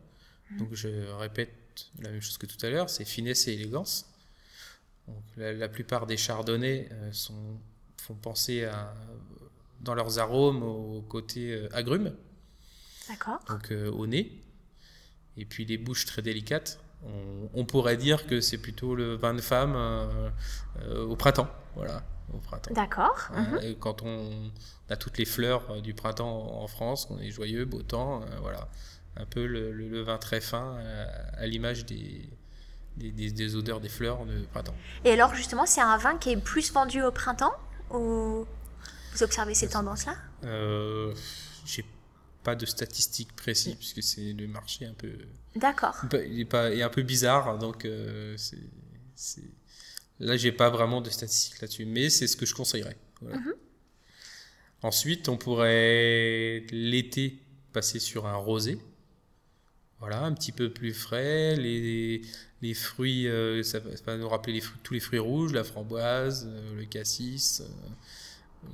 Donc, 0.59 0.69
je 0.73 0.89
répète 1.19 1.51
la 2.01 2.11
même 2.11 2.21
chose 2.21 2.39
que 2.39 2.47
tout 2.47 2.65
à 2.65 2.71
l'heure 2.71 2.89
c'est 2.89 3.05
finesse 3.05 3.49
et 3.49 3.53
élégance. 3.53 4.07
Donc, 5.09 5.23
la, 5.37 5.53
la 5.53 5.69
plupart 5.69 6.07
des 6.07 6.17
chardonnays 6.17 6.89
euh, 6.93 7.13
sont, 7.13 7.59
font 8.01 8.15
penser 8.15 8.65
à, 8.65 8.93
dans 9.81 9.95
leurs 9.95 10.19
arômes 10.19 10.63
au 10.63 11.03
côté 11.03 11.53
euh, 11.53 11.69
agrumes, 11.73 12.13
D'accord 13.09 13.39
donc 13.49 13.71
euh, 13.71 13.91
au 13.91 14.07
nez. 14.07 14.33
Et 15.37 15.45
puis 15.45 15.65
les 15.65 15.79
bouches 15.79 16.07
très 16.07 16.23
délicates. 16.23 16.81
On, 17.05 17.49
on 17.55 17.65
pourrait 17.65 17.97
dire 17.99 18.27
que 18.27 18.41
c'est 18.41 18.59
plutôt 18.59 18.95
le 18.95 19.15
vin 19.15 19.35
de 19.35 19.41
femme 19.43 19.77
au 20.91 21.15
printemps. 21.17 21.49
Voilà, 21.77 22.03
au 22.33 22.39
printemps. 22.39 22.73
D'accord. 22.75 23.29
Hein, 23.35 23.59
Mhm. 23.63 23.75
quand 23.79 24.03
on 24.03 24.51
a 24.89 24.97
toutes 24.97 25.19
les 25.19 25.27
fleurs 25.27 25.71
euh, 25.71 25.81
du 25.83 25.93
printemps 25.95 26.61
en 26.63 26.67
France, 26.67 27.05
qu'on 27.07 27.19
est 27.19 27.31
joyeux, 27.31 27.65
beau 27.67 27.83
temps, 27.83 28.23
euh, 28.23 28.27
voilà. 28.41 28.69
Un 29.17 29.27
peu 29.27 29.47
le, 29.47 29.73
le- 29.73 29.89
le 29.89 30.01
vin 30.03 30.19
très 30.19 30.41
fin, 30.41 30.79
à 31.35 31.47
l'image 31.47 31.87
des, 31.87 32.29
des, 32.97 33.11
des- 33.11 33.31
des 33.31 33.57
odeurs 33.57 33.81
des 33.81 33.89
fleurs 33.89 34.25
de 34.27 34.45
printemps. 34.47 34.75
Et 35.05 35.11
alors, 35.11 35.35
justement, 35.35 35.67
c'est 35.67 35.81
un 35.81 35.97
vin 35.99 36.17
qui 36.19 36.31
est 36.31 36.37
plus 36.37 36.73
vendu 36.73 37.03
au 37.03 37.11
printemps 37.13 37.55
ou 37.91 38.47
vous 39.13 39.23
observez 39.23 39.55
ces 39.55 39.69
tendances-là? 39.69 40.17
Euh, 40.45 41.15
J'ai 41.65 41.85
pas 42.43 42.55
de 42.55 42.67
statistiques 42.67 43.35
précises 43.35 43.75
puisque 43.75 44.03
c'est 44.03 44.33
le 44.33 44.47
marché 44.47 44.87
un 44.87 44.95
peu, 44.95 45.11
D'accord. 45.57 45.97
il 46.13 46.41
est 46.41 46.45
pas, 46.45 46.71
il 46.71 46.79
est 46.79 46.83
un 46.83 46.89
peu 46.91 47.03
bizarre 47.03 47.59
donc 47.59 47.85
euh, 47.85 48.35
c'est, 48.37 48.59
c'est- 49.17 49.43
là 50.21 50.37
j'ai 50.37 50.53
pas 50.53 50.71
vraiment 50.71 51.01
de 51.01 51.11
statistiques 51.11 51.61
là-dessus, 51.61 51.87
mais 51.87 52.09
c'est 52.09 52.27
ce 52.29 52.37
que 52.37 52.47
je 52.47 52.55
conseillerais. 52.55 52.97
voilà. 53.21 53.39
Ensuite, 54.83 55.29
on 55.29 55.37
pourrait 55.37 56.65
l'été 56.71 57.41
passer 57.73 57.99
sur 57.99 58.27
un 58.27 58.37
rosé. 58.37 58.79
Voilà, 60.01 60.21
un 60.23 60.33
petit 60.35 60.53
peu 60.53 60.71
plus 60.73 60.93
frais. 60.93 61.57
Les, 61.57 62.21
les 62.63 62.75
fruits, 62.75 63.29
euh, 63.29 63.63
ça, 63.63 63.79
va- 63.81 64.17
nous 64.17 64.29
rappeler 64.29 64.53
les 64.53 64.61
fruits- 64.61 64.79
tous 64.83 64.93
les 64.95 65.01
fruits 65.01 65.19
rouges, 65.19 65.53
la 65.53 65.65
framboise, 65.65 66.47
euh, 66.49 66.77
le 66.79 66.85
cassis, 66.85 67.63
euh, 68.65 68.69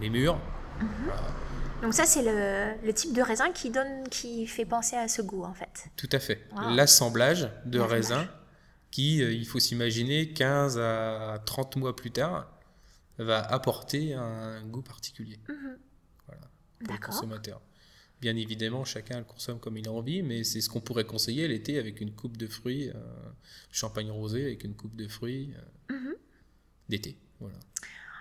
les 0.00 0.10
mûres. 0.10 0.38
Donc 1.82 1.94
ça, 1.94 2.04
c'est 2.06 2.22
le, 2.22 2.84
le 2.86 2.92
type 2.92 3.12
de 3.14 3.22
raisin 3.22 3.50
qui 3.52 3.70
donne, 3.70 4.08
qui 4.10 4.46
fait 4.46 4.64
penser 4.64 4.96
à 4.96 5.08
ce 5.08 5.22
goût, 5.22 5.44
en 5.44 5.54
fait. 5.54 5.88
Tout 5.96 6.08
à 6.12 6.18
fait. 6.18 6.46
Wow. 6.56 6.74
L'assemblage 6.74 7.48
de 7.64 7.78
raisins 7.78 8.26
qui, 8.90 9.18
il 9.18 9.46
faut 9.46 9.58
s'imaginer, 9.60 10.32
15 10.32 10.78
à 10.78 11.38
30 11.44 11.76
mois 11.76 11.94
plus 11.96 12.10
tard, 12.10 12.50
va 13.18 13.40
apporter 13.40 14.14
un 14.14 14.62
goût 14.64 14.82
particulier 14.82 15.38
voilà, 16.26 16.42
pour 16.84 16.94
le 16.94 17.00
consommateur. 17.00 17.60
Bien 18.20 18.34
évidemment, 18.36 18.84
chacun 18.84 19.18
le 19.18 19.24
consomme 19.24 19.60
comme 19.60 19.76
il 19.76 19.86
a 19.86 19.92
envie, 19.92 20.22
mais 20.22 20.42
c'est 20.42 20.60
ce 20.60 20.68
qu'on 20.68 20.80
pourrait 20.80 21.04
conseiller 21.04 21.46
l'été 21.46 21.78
avec 21.78 22.00
une 22.00 22.12
coupe 22.12 22.36
de 22.36 22.48
fruits, 22.48 22.88
euh, 22.90 22.94
champagne 23.70 24.10
rosé 24.10 24.44
avec 24.44 24.64
une 24.64 24.74
coupe 24.74 24.96
de 24.96 25.06
fruits 25.06 25.54
euh, 25.90 25.94
Mhm. 25.94 26.14
d'été. 26.88 27.16
Voilà. 27.38 27.56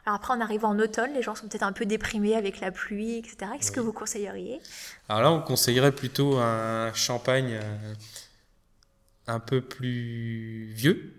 Alors 0.05 0.15
après, 0.17 0.33
on 0.37 0.39
arrive 0.41 0.63
en 0.65 0.77
automne, 0.79 1.13
les 1.13 1.21
gens 1.23 1.33
sont 1.35 1.47
peut-être 1.47 1.63
un 1.63 1.73
peu 1.73 1.85
déprimés 1.85 2.35
avec 2.35 2.59
la 2.59 2.71
pluie, 2.71 3.17
etc. 3.17 3.37
Qu'est-ce 3.57 3.71
que 3.71 3.79
vous 3.79 3.91
conseilleriez? 3.91 4.61
Alors 5.09 5.21
là, 5.23 5.31
on 5.31 5.41
conseillerait 5.41 5.93
plutôt 5.93 6.37
un 6.37 6.93
champagne 6.93 7.53
euh, 7.61 7.93
un 9.25 9.39
peu 9.39 9.61
plus 9.61 10.65
vieux, 10.73 11.11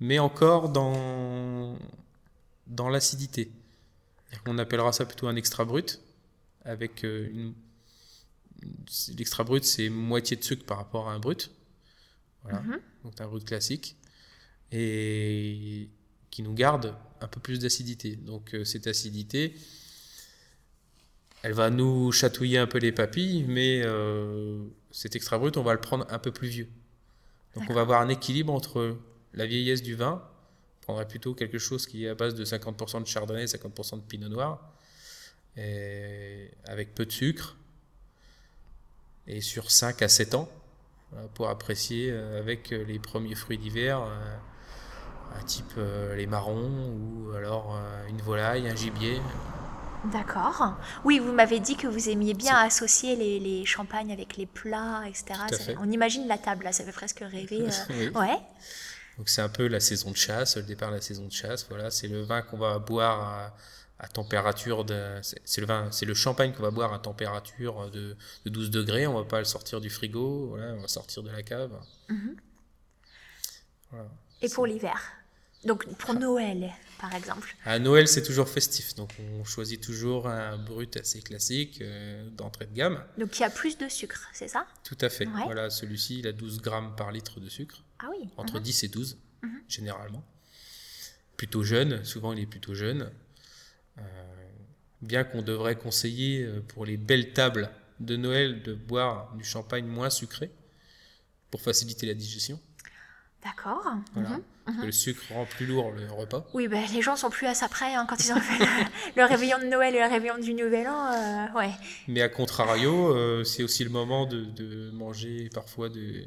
mais 0.00 0.18
encore 0.18 0.68
dans, 0.68 1.76
dans 2.66 2.88
l'acidité. 2.90 3.50
Qu'on 4.44 4.58
appellera 4.58 4.92
ça 4.92 5.04
plutôt 5.06 5.26
un 5.28 5.36
extra 5.36 5.64
brut, 5.64 6.00
avec 6.64 7.02
une... 7.04 7.54
L'extra 9.16 9.44
brut, 9.44 9.64
c'est 9.64 9.88
moitié 9.88 10.36
de 10.36 10.44
sucre 10.44 10.64
par 10.64 10.76
rapport 10.78 11.08
à 11.08 11.12
un 11.14 11.18
brut. 11.18 11.50
Voilà, 12.42 12.60
Mhm. 12.60 12.80
donc 13.04 13.20
un 13.20 13.26
brut 13.26 13.44
classique. 13.44 13.96
Et 14.70 15.88
qui 16.30 16.42
nous 16.42 16.54
garde 16.54 16.96
un 17.20 17.28
peu 17.28 17.40
plus 17.40 17.58
d'acidité. 17.58 18.16
Donc 18.16 18.54
euh, 18.54 18.64
cette 18.64 18.86
acidité, 18.86 19.54
elle 21.42 21.52
va 21.52 21.70
nous 21.70 22.10
chatouiller 22.12 22.58
un 22.58 22.66
peu 22.66 22.78
les 22.78 22.92
papilles, 22.92 23.44
mais 23.44 23.82
euh, 23.84 24.64
cet 24.90 25.14
extra 25.16 25.38
brut, 25.38 25.56
on 25.56 25.62
va 25.62 25.74
le 25.74 25.80
prendre 25.80 26.06
un 26.08 26.18
peu 26.18 26.32
plus 26.32 26.48
vieux. 26.48 26.68
Donc 27.54 27.64
on 27.68 27.74
va 27.74 27.82
avoir 27.82 28.00
un 28.00 28.08
équilibre 28.08 28.52
entre 28.52 28.96
la 29.34 29.44
vieillesse 29.46 29.82
du 29.82 29.94
vin, 29.94 30.22
on 30.80 30.82
prendrait 30.84 31.06
plutôt 31.06 31.34
quelque 31.34 31.58
chose 31.58 31.86
qui 31.86 32.06
est 32.06 32.08
à 32.08 32.14
base 32.14 32.34
de 32.34 32.44
50% 32.44 33.00
de 33.02 33.06
chardonnay, 33.06 33.44
50% 33.46 33.96
de 33.98 34.02
pinot 34.02 34.28
noir, 34.28 34.72
et 35.56 36.50
avec 36.64 36.94
peu 36.94 37.04
de 37.04 37.12
sucre, 37.12 37.56
et 39.26 39.40
sur 39.40 39.70
5 39.70 40.02
à 40.02 40.08
7 40.08 40.34
ans, 40.34 40.48
voilà, 41.10 41.28
pour 41.28 41.48
apprécier 41.48 42.10
euh, 42.10 42.38
avec 42.38 42.72
euh, 42.72 42.84
les 42.84 42.98
premiers 42.98 43.34
fruits 43.34 43.58
d'hiver, 43.58 44.00
euh, 44.00 44.36
un 45.38 45.44
type 45.44 45.72
euh, 45.78 46.14
les 46.16 46.26
marrons, 46.26 46.70
ou 46.94 47.32
alors 47.34 47.76
euh, 47.76 48.06
une 48.08 48.20
volaille, 48.20 48.68
un 48.68 48.74
gibier. 48.74 49.20
D'accord. 50.04 50.74
Oui, 51.04 51.20
vous 51.20 51.32
m'avez 51.32 51.60
dit 51.60 51.76
que 51.76 51.86
vous 51.86 52.08
aimiez 52.08 52.34
bien 52.34 52.56
associer 52.56 53.14
les, 53.14 53.38
les 53.38 53.64
champagnes 53.64 54.12
avec 54.12 54.36
les 54.36 54.46
plats, 54.46 55.02
etc. 55.06 55.24
Ça-. 55.50 55.72
On 55.80 55.90
imagine 55.90 56.26
la 56.26 56.38
table, 56.38 56.64
là, 56.64 56.72
ça 56.72 56.84
fait 56.84 56.92
presque 56.92 57.20
rêver. 57.20 57.62
euh. 57.90 57.90
Oui. 57.90 58.08
Ouais. 58.08 58.38
Donc 59.18 59.28
c'est 59.28 59.42
un 59.42 59.48
peu 59.48 59.68
la 59.68 59.78
saison 59.78 60.10
de 60.10 60.16
chasse, 60.16 60.56
le 60.56 60.62
départ 60.62 60.90
de 60.90 60.96
la 60.96 61.00
saison 61.00 61.26
de 61.26 61.32
chasse. 61.32 61.66
Voilà, 61.68 61.90
c'est 61.90 62.08
le 62.08 62.22
vin 62.22 62.42
qu'on 62.42 62.58
va 62.58 62.78
boire 62.78 63.20
à, 63.20 63.54
à 64.02 64.08
température 64.08 64.84
de, 64.84 65.20
c'est 65.22 65.60
le 65.60 65.66
vin, 65.66 65.88
c'est 65.92 66.06
le 66.06 66.14
champagne 66.14 66.52
qu'on 66.52 66.64
va 66.64 66.72
boire 66.72 66.92
à 66.92 66.98
température 66.98 67.88
de, 67.90 68.16
de 68.44 68.50
12 68.50 68.70
degrés. 68.70 69.06
On 69.06 69.14
va 69.14 69.24
pas 69.24 69.38
le 69.38 69.44
sortir 69.44 69.80
du 69.80 69.90
frigo, 69.90 70.48
voilà, 70.48 70.74
on 70.74 70.80
va 70.80 70.88
sortir 70.88 71.22
de 71.22 71.30
la 71.30 71.42
cave. 71.44 71.70
Voilà. 73.90 74.10
Et 74.40 74.48
pour 74.48 74.66
l'hiver 74.66 75.00
Donc 75.64 75.86
pour 75.98 76.14
Noël, 76.14 76.72
par 77.00 77.14
exemple. 77.14 77.54
À 77.64 77.78
Noël, 77.78 78.08
c'est 78.08 78.24
toujours 78.24 78.48
festif, 78.48 78.96
donc 78.96 79.12
on 79.20 79.44
choisit 79.44 79.80
toujours 79.80 80.26
un 80.26 80.58
brut 80.58 80.96
assez 80.96 81.22
classique 81.22 81.80
euh, 81.80 82.28
d'entrée 82.30 82.66
de 82.66 82.74
gamme. 82.74 83.04
Donc 83.18 83.38
il 83.38 83.42
y 83.42 83.44
a 83.44 83.50
plus 83.50 83.78
de 83.78 83.88
sucre, 83.88 84.28
c'est 84.32 84.48
ça? 84.48 84.66
Tout 84.82 84.98
à 85.00 85.10
fait. 85.10 85.28
Ouais. 85.28 85.44
Voilà, 85.44 85.70
celui-ci, 85.70 86.18
il 86.18 86.26
a 86.26 86.32
12 86.32 86.60
grammes 86.60 86.96
par 86.96 87.12
litre 87.12 87.38
de 87.38 87.48
sucre. 87.48 87.84
Ah 88.00 88.08
oui. 88.10 88.28
entre 88.36 88.56
mhm. 88.56 88.62
10 88.62 88.82
et 88.82 88.88
12, 88.88 89.18
généralement. 89.68 90.24
Plutôt 91.36 91.62
jeune, 91.62 92.04
souvent 92.04 92.32
il 92.32 92.40
est 92.40 92.46
plutôt 92.46 92.74
jeune. 92.74 93.12
Euh, 93.98 94.02
bien 95.02 95.24
qu'on 95.24 95.42
devrait 95.42 95.76
conseiller 95.76 96.42
euh, 96.44 96.60
pour 96.68 96.86
les 96.86 96.96
belles 96.96 97.32
tables 97.32 97.70
de 98.00 98.16
Noël 98.16 98.62
de 98.62 98.74
boire 98.74 99.34
du 99.36 99.44
champagne 99.44 99.86
moins 99.86 100.10
sucré 100.10 100.50
pour 101.50 101.60
faciliter 101.60 102.06
la 102.06 102.14
digestion. 102.14 102.58
D'accord. 103.44 103.84
Voilà. 104.14 104.38
mhm. 104.68 104.80
Que 104.80 104.86
le 104.86 104.92
sucre 104.92 105.20
rend 105.30 105.44
plus 105.44 105.66
lourd 105.66 105.90
le 105.90 106.10
repas. 106.12 106.46
Oui, 106.54 106.68
ben, 106.68 106.84
les 106.94 107.02
gens 107.02 107.16
sont 107.16 107.28
plus 107.30 107.46
à 107.48 107.54
ça 107.54 107.68
près 107.68 107.92
hein, 107.94 108.06
quand 108.08 108.16
ils 108.24 108.32
ont 108.32 108.40
fait 108.40 108.58
le, 108.64 108.66
le 109.16 109.24
réveillon 109.24 109.58
de 109.58 109.64
Noël 109.66 109.94
et 109.96 110.00
le 110.00 110.06
réveillon 110.08 110.38
du 110.38 110.54
Nouvel 110.54 110.86
An. 110.88 111.12
euh, 111.12 111.58
ouais. 111.58 111.72
Mais 112.06 112.22
à 112.22 112.28
contrario, 112.28 113.14
euh, 113.16 113.42
c'est 113.44 113.64
aussi 113.64 113.82
le 113.82 113.90
moment 113.90 114.26
de, 114.26 114.44
de 114.44 114.90
manger 114.92 115.50
parfois 115.52 115.88
de- 115.88 116.24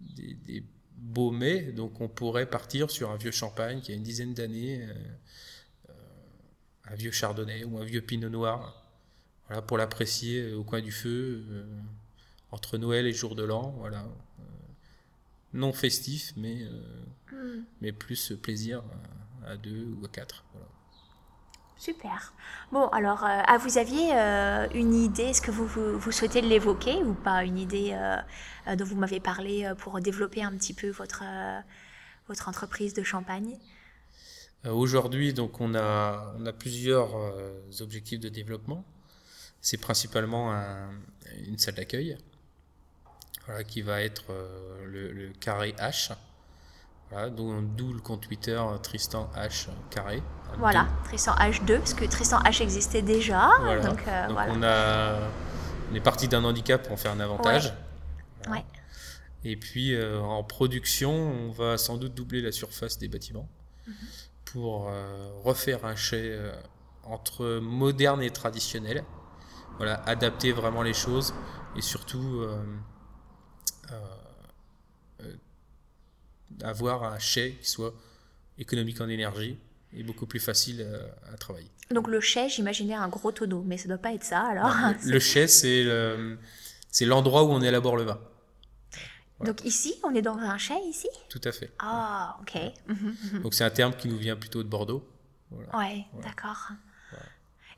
des, 0.00 0.34
des 0.46 0.62
beaux 0.96 1.32
mets. 1.32 1.72
Donc 1.72 2.00
on 2.00 2.08
pourrait 2.08 2.46
partir 2.46 2.90
sur 2.90 3.10
un 3.10 3.16
vieux 3.16 3.32
champagne 3.32 3.80
qui 3.80 3.90
a 3.90 3.94
une 3.96 4.02
dizaine 4.04 4.34
d'années, 4.34 4.82
euh, 4.88 4.94
un 6.94 6.96
vieux 6.96 7.10
chardonnay 7.10 7.64
ou 7.64 7.78
un 7.78 7.84
vieux 7.84 8.00
pinot 8.00 8.28
noir, 8.28 8.82
voilà, 9.48 9.62
pour 9.62 9.78
l'apprécier 9.78 10.42
euh, 10.42 10.56
au 10.56 10.64
coin 10.64 10.80
du 10.80 10.92
feu, 10.92 11.44
euh, 11.50 11.66
entre 12.52 12.78
Noël 12.78 13.06
et 13.06 13.12
jour 13.12 13.34
de 13.34 13.42
l'an. 13.42 13.74
Voilà. 13.78 13.98
Euh, 13.98 14.42
non 15.52 15.72
festif, 15.72 16.32
mais, 16.36 16.62
euh, 17.32 17.62
mais 17.80 17.92
plus 17.92 18.32
plaisir 18.40 18.82
à, 19.44 19.50
à 19.50 19.56
deux 19.56 19.88
ou 20.00 20.04
à 20.04 20.08
quatre. 20.08 20.44
Voilà. 20.52 20.68
Super. 21.76 22.32
Bon, 22.70 22.86
alors, 22.88 23.24
euh, 23.24 23.42
ah, 23.44 23.58
vous 23.58 23.76
aviez 23.76 24.14
euh, 24.14 24.68
une 24.72 24.94
idée, 24.94 25.24
est-ce 25.24 25.42
que 25.42 25.50
vous, 25.50 25.66
vous, 25.66 25.98
vous 25.98 26.12
souhaitez 26.12 26.40
l'évoquer 26.40 27.02
ou 27.02 27.14
pas 27.14 27.44
Une 27.44 27.58
idée 27.58 27.90
euh, 27.92 28.76
dont 28.76 28.84
vous 28.84 28.96
m'avez 28.96 29.20
parlé 29.20 29.70
pour 29.78 30.00
développer 30.00 30.44
un 30.44 30.52
petit 30.52 30.74
peu 30.74 30.90
votre, 30.90 31.24
votre 32.28 32.48
entreprise 32.48 32.94
de 32.94 33.02
champagne? 33.02 33.58
Aujourd'hui, 34.70 35.32
donc, 35.34 35.60
on 35.60 35.74
a, 35.74 36.34
on 36.38 36.46
a 36.46 36.52
plusieurs 36.52 37.14
euh, 37.16 37.60
objectifs 37.80 38.20
de 38.20 38.28
développement. 38.28 38.84
C'est 39.60 39.76
principalement 39.78 40.52
un- 40.52 40.90
une 41.46 41.58
salle 41.58 41.74
d'accueil 41.74 42.16
voilà, 43.46 43.64
qui 43.64 43.82
va 43.82 44.00
être 44.02 44.24
euh, 44.30 44.84
le, 44.86 45.12
le 45.12 45.32
carré 45.32 45.74
H. 45.78 46.12
Voilà, 47.10 47.28
d'où 47.30 47.92
le 47.92 48.00
compte 48.00 48.22
Twitter 48.22 48.56
euh, 48.58 48.78
Tristan 48.78 49.30
H 49.36 49.68
carré. 49.90 50.22
Voilà. 50.58 50.88
Tristan 51.04 51.34
H2, 51.34 51.78
parce 51.78 51.94
que 51.94 52.04
Tristan 52.06 52.38
H 52.40 52.62
existait 52.62 53.02
déjà. 53.02 53.50
Voilà. 53.60 53.82
Donc, 53.82 54.02
euh, 54.06 54.26
Donc, 54.28 54.32
voilà. 54.36 54.52
on, 54.54 54.62
a, 54.62 55.30
on 55.90 55.94
est 55.94 56.00
parti 56.00 56.28
d'un 56.28 56.44
handicap 56.44 56.82
pour 56.82 56.92
en 56.92 56.96
faire 56.96 57.12
un 57.12 57.20
avantage. 57.20 57.72
Ouais. 58.50 58.64
Et 59.44 59.56
puis 59.56 59.94
euh, 59.94 60.20
en 60.20 60.42
production, 60.42 61.10
on 61.12 61.50
va 61.50 61.76
sans 61.76 61.96
doute 61.98 62.14
doubler 62.14 62.40
la 62.40 62.52
surface 62.52 62.98
des 62.98 63.08
bâtiments 63.08 63.48
pour 64.54 64.88
euh, 64.88 65.30
refaire 65.42 65.84
un 65.84 65.96
chai 65.96 66.30
euh, 66.30 66.52
entre 67.02 67.58
moderne 67.60 68.22
et 68.22 68.30
traditionnel. 68.30 69.04
Voilà, 69.78 69.96
adapter 70.06 70.52
vraiment 70.52 70.82
les 70.82 70.94
choses 70.94 71.34
et 71.76 71.82
surtout 71.82 72.42
euh, 72.42 72.62
avoir 76.62 77.02
un 77.04 77.18
chai 77.18 77.58
qui 77.60 77.68
soit 77.68 77.92
économique 78.58 79.00
en 79.00 79.08
énergie 79.08 79.58
et 79.92 80.04
beaucoup 80.04 80.26
plus 80.26 80.38
facile 80.40 80.86
à 81.32 81.36
travailler. 81.36 81.70
Donc 81.90 82.06
le 82.08 82.20
chai, 82.20 82.48
j'imaginais 82.48 82.94
un 82.94 83.08
gros 83.08 83.32
tonneau, 83.32 83.62
mais 83.66 83.76
ça 83.76 83.88
doit 83.88 83.98
pas 83.98 84.12
être 84.14 84.22
ça 84.24 84.40
alors. 84.42 84.70
Le, 85.04 85.10
le 85.14 85.18
chai, 85.18 85.48
c'est 85.48 85.82
le- 85.84 86.38
c'est 86.90 87.04
l'endroit 87.06 87.42
où 87.42 87.48
on 87.50 87.60
élabore 87.60 87.96
le 87.96 88.04
vin. 88.04 88.20
Donc 89.40 89.64
ici, 89.64 89.94
on 90.04 90.14
est 90.14 90.22
dans 90.22 90.36
un 90.38 90.58
chai 90.58 90.74
ici? 90.88 91.08
Tout 91.28 91.40
à 91.44 91.52
fait. 91.52 91.72
Ah, 91.78 92.36
ok. 92.40 92.54
Mhm, 92.88 93.16
mhm. 93.34 93.42
Donc 93.42 93.54
c'est 93.54 93.64
un 93.64 93.70
terme 93.70 93.94
qui 93.94 94.08
nous 94.08 94.16
vient 94.16 94.36
plutôt 94.36 94.62
de 94.62 94.68
Bordeaux. 94.68 95.06
Voilà. 95.50 95.76
Ouais, 95.76 96.04
d'accord. 96.22 96.68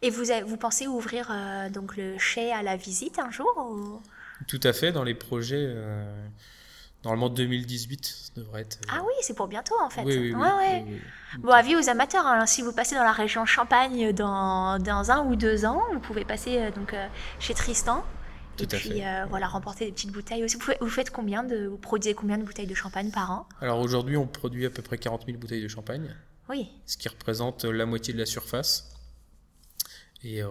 Et 0.03 0.11
vous, 0.11 0.31
avez- 0.31 0.43
vous 0.43 0.59
pensez 0.59 0.87
ouvrir 0.87 1.29
euh, 1.31 1.71
donc 1.71 1.97
le 1.97 2.19
chai 2.19 2.53
à 2.53 2.63
la 2.63 2.77
visite 2.77 3.19
un 3.19 3.31
jour 3.31 3.51
ou... 3.57 4.01
Tout 4.47 4.61
à 4.63 4.75
fait, 4.75 4.93
dans 4.93 5.03
les 5.05 5.15
projets, 5.15 5.57
euh, 5.67 6.29
Normalement 7.05 7.29
2018 7.29 8.33
devrait 8.35 8.63
être. 8.63 8.79
Ah 8.91 9.01
oui, 9.07 9.13
c'est 9.23 9.35
pour 9.35 9.47
bientôt 9.47 9.75
en 9.81 9.89
fait. 9.91 10.03
Oui, 10.03 10.17
oui, 10.19 10.35
oui, 10.35 10.41
ouais, 10.43 10.53
ouais. 10.57 10.85
Bon, 11.39 11.51
avis 11.53 11.77
aux 11.77 11.89
amateurs, 11.89 12.27
hein, 12.27 12.47
si 12.47 12.63
vous 12.63 12.73
passez 12.73 12.97
dans 12.97 13.05
la 13.05 13.13
région 13.13 13.47
Champagne 13.47 14.13
dans, 14.13 14.79
dans 14.83 15.11
un 15.13 15.25
ou 15.25 15.37
deux 15.37 15.65
ans, 15.65 15.83
vous 15.93 16.01
pouvez 16.01 16.25
passer 16.25 16.59
euh, 16.59 16.71
donc 16.73 16.95
euh, 16.95 17.07
chez 17.39 17.55
Tristan. 17.55 18.05
Tout 18.57 18.65
et 18.73 18.75
à 18.75 18.79
puis 18.79 18.89
fait. 19.01 19.07
euh, 19.07 19.27
voilà, 19.27 19.47
remporter 19.49 19.87
des 19.87 19.93
petites 19.93 20.13
bouteilles 20.13 20.43
aussi. 20.45 20.57
Vous, 20.57 20.63
faites- 20.63 20.79
vous 20.81 20.89
faites 20.89 21.11
combien 21.11 21.43
de, 21.45 21.67
vous 21.67 21.77
produisez 21.79 22.15
combien 22.15 22.39
de 22.39 22.45
bouteilles 22.45 22.67
de 22.67 22.75
champagne 22.75 23.11
par 23.11 23.31
an? 23.31 23.49
Alors 23.61 23.81
aujourd'hui, 23.81 24.17
on 24.17 24.27
produit 24.27 24.67
à 24.67 24.71
peu 24.71 24.83
près 24.83 24.99
40 24.99 25.27
000 25.27 25.39
bouteilles 25.39 25.63
de 25.63 25.69
champagne, 25.69 26.15
Oui. 26.49 26.69
ce 26.87 26.97
qui 26.97 27.09
représente 27.09 27.65
la 27.65 27.87
moitié 27.87 28.13
de 28.15 28.19
la 28.19 28.27
surface. 28.27 28.93
Et 30.23 30.43
euh, 30.43 30.49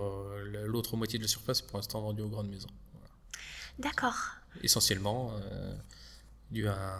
la- 0.51 0.65
l'autre 0.65 0.95
moitié 0.95 1.17
de 1.19 1.23
la 1.23 1.27
surface 1.29 1.59
est 1.61 1.67
pour 1.67 1.77
l'instant 1.77 2.01
vendue 2.01 2.21
aux 2.21 2.29
grandes 2.29 2.49
maisons. 2.49 2.69
Voilà. 2.93 3.07
D'accord. 3.79 4.15
Essentiellement 4.63 5.33
euh, 5.51 5.73
dû, 6.51 6.67
à, 6.67 6.97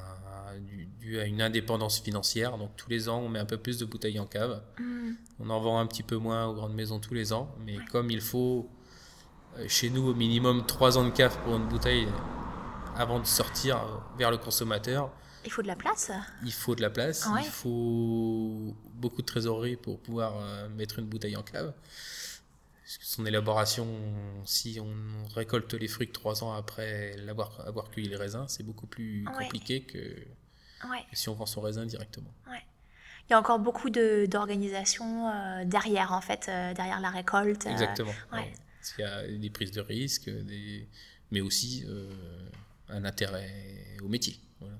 dû- 0.60 0.86
dû 1.00 1.20
à 1.20 1.26
une 1.26 1.42
indépendance 1.42 2.02
financière. 2.02 2.58
Donc 2.58 2.76
tous 2.76 2.90
les 2.90 3.08
ans, 3.08 3.20
on 3.20 3.30
met 3.30 3.40
un 3.40 3.46
peu 3.46 3.58
plus 3.58 3.78
de 3.78 3.86
bouteilles 3.86 4.20
en 4.20 4.26
cave. 4.26 4.62
Hmm. 4.80 5.12
On 5.40 5.50
en 5.52 5.60
vend 5.62 5.80
un 5.80 5.86
petit 5.88 6.04
peu 6.04 6.18
moins 6.18 6.48
aux 6.48 6.54
grandes 6.56 6.74
maisons 6.74 7.00
tous 7.00 7.14
les 7.14 7.32
ans. 7.32 7.56
Mais 7.66 7.78
comme 7.92 8.10
il 8.12 8.20
faut 8.22 8.70
euh, 8.70 8.85
chez 9.68 9.90
nous 9.90 10.10
au 10.10 10.14
minimum 10.14 10.66
3 10.66 10.98
ans 10.98 11.04
de 11.06 11.10
cave 11.12 11.38
pour 11.44 11.56
une 11.56 11.68
bouteille 11.68 12.08
avant 12.96 13.20
de 13.20 13.26
sortir 13.26 13.78
euh, 13.78 13.98
vers 14.18 14.32
le 14.32 14.38
consommateur, 14.38 15.12
Il 15.44 15.52
faut 15.52 15.62
de 15.62 15.68
la 15.68 15.76
place 15.76 16.12
il 16.44 16.52
faut 16.54 16.76
de 16.76 16.82
la 16.82 16.90
place, 16.90 17.28
Ouais. 17.28 17.42
il 17.44 17.50
faut 17.50 18.76
beaucoup 18.94 19.22
de 19.22 19.28
trésorerie 19.28 19.76
pour 19.76 20.00
pouvoir 20.00 20.34
euh, 20.40 20.70
mettre 20.70 21.00
une 21.00 21.06
bouteille 21.06 21.36
en 21.36 21.44
cave. 21.44 21.74
Son 23.02 23.26
élaboration, 23.26 23.88
si 24.46 24.80
on 24.80 25.28
récolte 25.34 25.74
les 25.74 25.88
fruits 25.88 26.12
trois 26.12 26.44
ans 26.44 26.54
après 26.54 27.16
l'avoir 27.18 27.62
avoir 27.68 27.90
cueilli 27.90 28.08
les 28.08 28.16
raisins, 28.16 28.46
c'est 28.48 28.64
beaucoup 28.64 28.88
plus 28.88 29.26
Ouais. 29.28 29.44
compliqué 29.44 29.82
que 29.82 29.98
Ouais. 30.88 31.04
que 31.10 31.16
si 31.16 31.30
on 31.30 31.34
vend 31.34 31.46
son 31.48 31.62
raisin 31.62 31.86
directement. 31.86 32.30
Il 33.28 33.32
y 33.32 33.34
a 33.34 33.40
encore 33.40 33.58
beaucoup 33.58 33.90
de- 33.90 34.28
d'organisation 34.28 35.28
euh, 35.30 35.66
derrière, 35.66 36.12
en 36.14 36.22
fait, 36.22 36.46
euh, 36.48 36.76
derrière 36.76 37.00
la 37.02 37.10
récolte. 37.10 37.66
euh, 37.66 37.72
Exactement. 37.72 38.14
ouais. 38.34 38.54
Il 38.98 39.02
y 39.02 39.04
a 39.04 39.28
des 39.28 39.50
prises 39.50 39.72
de 39.72 39.82
risques, 39.82 40.30
mais 41.32 41.42
aussi 41.42 41.84
euh, 41.88 42.10
un 42.90 43.06
intérêt 43.06 43.98
au 44.02 44.08
métier. 44.08 44.40
Voilà. 44.60 44.80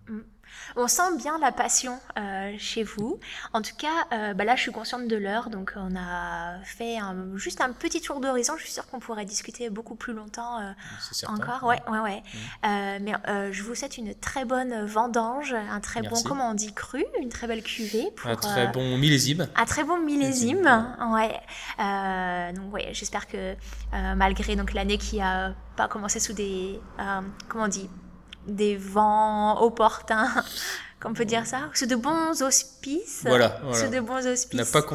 On 0.76 0.88
sent 0.88 1.18
bien 1.18 1.38
la 1.40 1.52
passion 1.52 2.00
euh, 2.18 2.54
chez 2.58 2.84
vous. 2.84 3.20
En 3.54 3.62
tout 3.62 3.76
cas, 3.78 4.08
euh, 4.14 4.34
bah 4.34 4.44
là, 4.46 4.56
je 4.56 4.62
suis 4.62 4.72
consciente 4.72 5.08
de 5.08 5.16
l'heure, 5.16 5.50
donc 5.50 5.74
on 5.76 5.96
a 5.96 6.56
fait 6.64 6.98
un- 6.98 7.36
juste 7.38 7.62
un 7.62 7.72
petit 7.72 8.02
tour 8.02 8.20
d'horizon. 8.20 8.54
Je 8.58 8.64
suis 8.64 8.72
sûre 8.74 8.88
qu'on 8.88 9.00
pourrait 9.00 9.26
discuter 9.26 9.70
beaucoup 9.70 9.96
plus 9.96 10.14
longtemps 10.14 10.60
euh, 10.60 10.72
encore. 11.28 11.64
Ouais, 11.64 11.82
ouais, 11.90 12.00
ouais. 12.00 12.24
Euh, 12.66 13.00
mais 13.02 13.14
je 13.52 13.64
vous 13.64 13.76
souhaite 13.76 13.98
une 13.98 14.14
très 14.16 14.46
bonne 14.46 14.86
vendange, 14.86 15.54
un 15.54 15.80
très 15.80 16.02
bon, 16.02 16.16
comment 16.26 16.50
on 16.50 16.54
dit, 16.54 16.74
cru, 16.74 17.04
une 17.22 17.30
très 17.30 17.48
belle 17.48 17.64
cuvée 17.64 18.12
pour. 18.16 18.30
Un 18.30 18.36
très 18.36 18.68
bon 18.68 18.98
millésime. 18.98 19.48
un 19.56 19.66
très 19.66 19.84
bon 19.84 19.98
millésime, 20.00 20.60
Millésime. 20.60 21.14
ouais. 21.14 22.54
Donc 22.54 22.74
ouais, 22.74 22.90
j'espère 22.94 23.28
que 23.28 23.56
malgré 24.16 24.56
donc 24.56 24.74
l'année 24.74 24.98
qui 24.98 25.22
a 25.22 25.54
pas 25.76 25.88
commencé 25.88 26.20
sous 26.20 26.34
des 26.34 26.80
comment 27.48 27.66
on 27.66 27.68
dit 27.68 27.90
des 28.48 28.76
vents 28.78 29.62
opportuns, 29.62 30.30
qu'on 31.02 31.14
peut 31.14 31.26
dire 31.26 31.46
ça, 31.46 31.70
sous 31.74 31.86
de 31.86 31.96
bons 31.96 32.42
auspices. 32.42 33.22
Voilà, 33.26 33.60
voilà. 33.64 33.78
Sous 33.78 33.92
de 33.92 34.00
bons 34.00 34.26
auspices. 34.26 34.54
N'a 34.54 34.66
pas, 34.66 34.86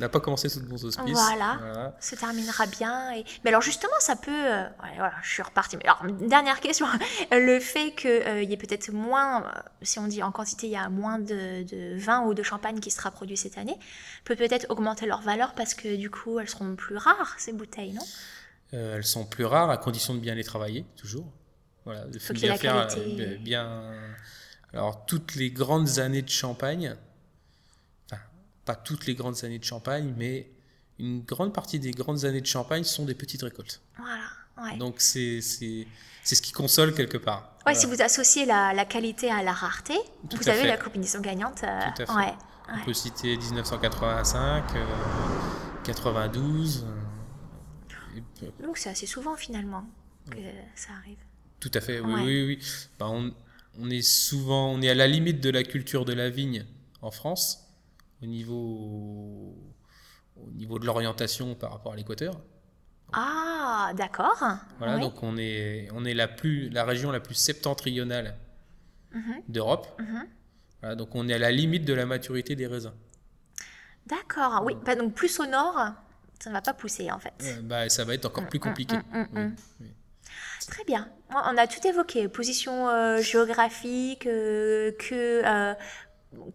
n'a 0.00 0.08
pas 0.08 0.20
commencé 0.20 0.48
sous 0.48 0.60
de 0.60 0.66
bons 0.66 0.84
auspices. 0.84 1.12
Voilà. 1.12 1.94
se 2.00 2.16
terminera 2.16 2.66
bien. 2.66 3.12
Et... 3.12 3.24
Mais 3.44 3.50
alors 3.50 3.62
justement, 3.62 3.94
ça 4.00 4.16
peut... 4.16 4.32
euh, 4.32 4.64
voilà, 4.78 5.14
je 5.22 5.30
suis 5.30 5.42
repartie. 5.42 5.76
Mais 5.76 5.84
alors, 5.84 6.02
dernière 6.18 6.60
question. 6.60 6.86
Le 7.30 7.60
fait 7.60 7.92
qu'il 7.92 8.44
y 8.44 8.52
ait 8.52 8.56
peut-être 8.56 8.90
moins, 8.92 9.44
euh, 9.44 9.50
si 9.82 9.98
on 9.98 10.08
dit 10.08 10.22
en 10.22 10.32
quantité, 10.32 10.66
il 10.66 10.72
y 10.72 10.76
a 10.76 10.88
moins 10.88 11.18
de, 11.18 11.62
de 11.62 11.96
vin 11.98 12.22
ou 12.22 12.34
de 12.34 12.42
champagne 12.42 12.80
qui 12.80 12.90
sera 12.90 13.10
produit 13.10 13.36
cette 13.36 13.58
année, 13.58 13.78
peut 14.24 14.36
peut-être 14.36 14.66
augmenter 14.70 15.06
leur 15.06 15.22
valeur 15.22 15.54
parce 15.54 15.74
que 15.74 15.96
du 15.96 16.10
coup, 16.10 16.40
elles 16.40 16.48
seront 16.48 16.74
plus 16.74 16.96
rares, 16.96 17.34
ces 17.38 17.52
bouteilles, 17.52 17.92
non? 17.92 18.02
Euh, 18.74 18.96
elles 18.96 19.04
sont 19.04 19.24
plus 19.24 19.44
rares 19.44 19.70
à 19.70 19.76
condition 19.76 20.14
de 20.14 20.18
bien 20.18 20.34
les 20.34 20.44
travailler, 20.44 20.84
toujours. 20.96 21.26
Voilà, 21.86 22.04
Faut 22.20 22.34
y 22.34 22.36
ait 22.36 22.40
bien 22.40 22.48
la 22.50 22.58
faire 22.58 22.86
qualité. 22.88 23.22
euh, 23.26 23.38
bien. 23.38 23.92
Alors, 24.74 25.06
toutes 25.06 25.36
les 25.36 25.50
grandes 25.50 25.98
années 26.00 26.20
de 26.22 26.28
champagne, 26.28 26.94
enfin, 28.10 28.20
pas 28.66 28.74
toutes 28.74 29.06
les 29.06 29.14
grandes 29.14 29.42
années 29.44 29.58
de 29.60 29.64
champagne, 29.64 30.12
mais 30.18 30.50
une 30.98 31.22
grande 31.22 31.54
partie 31.54 31.78
des 31.78 31.92
grandes 31.92 32.24
années 32.26 32.40
de 32.42 32.46
champagne 32.46 32.84
sont 32.84 33.04
des 33.04 33.14
petites 33.14 33.42
récoltes. 33.42 33.80
Voilà, 33.96 34.24
ouais. 34.72 34.76
Donc, 34.78 34.96
c'est 35.00 35.40
ce 35.40 36.42
qui 36.42 36.52
console 36.52 36.92
quelque 36.92 37.18
part. 37.18 37.42
Ouais, 37.66 37.72
Voilà. 37.72 37.78
si 37.78 37.86
vous 37.86 38.02
associez 38.02 38.44
la, 38.46 38.72
la 38.74 38.84
qualité 38.84 39.30
à 39.30 39.42
la 39.42 39.52
rareté, 39.52 39.94
Tout 40.28 40.36
vous 40.38 40.48
avez 40.48 40.62
fait. 40.62 40.66
la 40.66 40.76
combinaison 40.76 41.20
gagnante. 41.20 41.62
euh, 41.64 41.80
Tout 41.94 42.02
à 42.02 42.06
fait. 42.06 42.12
Ouais, 42.12 42.34
On 42.68 42.74
ouais. 42.78 42.84
peut 42.84 42.94
citer 42.94 43.36
1985, 43.36 44.64
euh, 44.74 44.84
92. 45.84 46.84
euh, 46.84 48.18
et 48.18 48.62
Donc 48.62 48.78
c'est 48.78 48.90
assez 48.90 49.06
souvent 49.06 49.36
finalement 49.36 49.84
que 50.30 50.38
ça 50.74 50.90
arrive. 50.98 51.18
Tout 51.60 51.70
à 51.74 51.80
fait, 51.80 52.00
oui, 52.00 52.12
Ouais. 52.14 52.22
oui, 52.24 52.46
oui. 52.46 52.58
Ben, 52.98 53.06
on, 53.08 53.34
on 53.80 53.90
est 53.90 54.02
souvent, 54.02 54.72
on 54.72 54.82
est 54.82 54.88
à 54.90 54.94
la 54.94 55.06
limite 55.06 55.40
de 55.40 55.50
la 55.50 55.62
culture 55.64 56.04
de 56.04 56.12
la 56.12 56.30
vigne 56.30 56.64
en 57.02 57.10
France, 57.10 57.66
au 58.22 58.26
niveau, 58.26 59.54
au 60.36 60.50
niveau 60.52 60.78
de 60.78 60.86
l'orientation 60.86 61.54
par 61.54 61.72
rapport 61.72 61.92
à 61.92 61.96
l'équateur. 61.96 62.40
Ah, 63.12 63.92
d'accord. 63.96 64.42
Voilà, 64.78 64.94
Ouais. 64.96 65.00
donc 65.00 65.22
on 65.22 65.36
est, 65.38 65.88
on 65.94 66.04
est 66.04 66.14
la 66.14 66.28
plus, 66.28 66.68
la 66.70 66.84
région 66.84 67.10
la 67.10 67.20
plus 67.20 67.34
septentrionale 67.34 68.36
Mhm. 69.12 69.42
d'Europe. 69.48 69.86
Mhm. 70.00 70.26
Voilà, 70.80 70.94
donc 70.96 71.14
on 71.14 71.26
est 71.28 71.32
à 71.34 71.38
la 71.38 71.50
limite 71.50 71.84
de 71.84 71.94
la 71.94 72.04
maturité 72.04 72.54
des 72.56 72.66
raisins. 72.66 72.92
D'accord, 74.06 74.62
oui. 74.64 74.74
Bah, 74.84 74.94
donc 74.94 75.14
plus 75.14 75.40
au 75.40 75.46
nord, 75.46 75.74
ça 76.38 76.50
ne 76.50 76.54
va 76.54 76.60
pas 76.60 76.74
pousser 76.74 77.10
en 77.10 77.18
fait. 77.18 77.32
Euh, 77.42 77.62
bah, 77.62 77.88
ça 77.88 78.04
va 78.04 78.14
être 78.14 78.26
encore 78.26 78.46
plus 78.48 78.60
compliqué. 78.60 78.96
mm, 78.96 79.00
mm, 79.18 79.26
Oui, 79.32 79.40
mm. 79.42 79.56
oui. 79.80 79.86
Très 80.68 80.84
bien. 80.84 81.08
On 81.30 81.56
a 81.56 81.66
tout 81.66 81.84
évoqué, 81.86 82.28
position 82.28 82.88
euh, 82.88 83.20
géographique, 83.20 84.26
euh, 84.26 84.92
que 84.98 85.42
euh, 85.44 85.74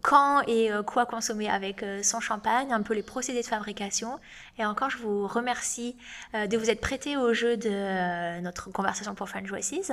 quand 0.00 0.42
et 0.46 0.70
quoi 0.86 1.06
consommer 1.06 1.48
avec 1.48 1.84
son 2.02 2.20
champagne, 2.20 2.72
un 2.72 2.82
peu 2.82 2.94
les 2.94 3.02
procédés 3.02 3.40
de 3.40 3.46
fabrication. 3.46 4.18
Et 4.58 4.64
encore, 4.64 4.90
je 4.90 4.98
vous 4.98 5.26
remercie 5.26 5.96
de 6.34 6.56
vous 6.56 6.70
être 6.70 6.80
prêté 6.80 7.16
au 7.16 7.34
jeu 7.34 7.56
de 7.56 8.40
notre 8.42 8.70
conversation 8.70 9.16
pour 9.16 9.28
French 9.28 9.48
Voices. 9.48 9.90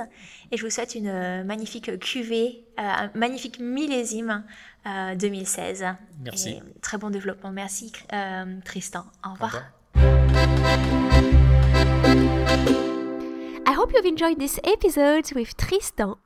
Et 0.52 0.56
je 0.56 0.64
vous 0.64 0.70
souhaite 0.70 0.94
une 0.94 1.42
magnifique 1.42 1.98
cuvée, 1.98 2.62
un 2.76 3.10
magnifique 3.14 3.58
millésime 3.58 4.44
euh, 4.86 5.14
2016. 5.14 5.84
Merci. 6.22 6.50
Et 6.50 6.62
très 6.80 6.96
bon 6.96 7.10
développement. 7.10 7.50
Merci 7.50 7.92
Tristan. 8.64 9.04
Au 9.24 9.30
Au 9.30 9.32
revoir. 9.32 9.62
Hope 13.80 13.94
you've 13.94 14.04
enjoyed 14.04 14.38
this 14.38 14.60
episode 14.62 15.32
with 15.32 15.56
Tristan. 15.56 16.16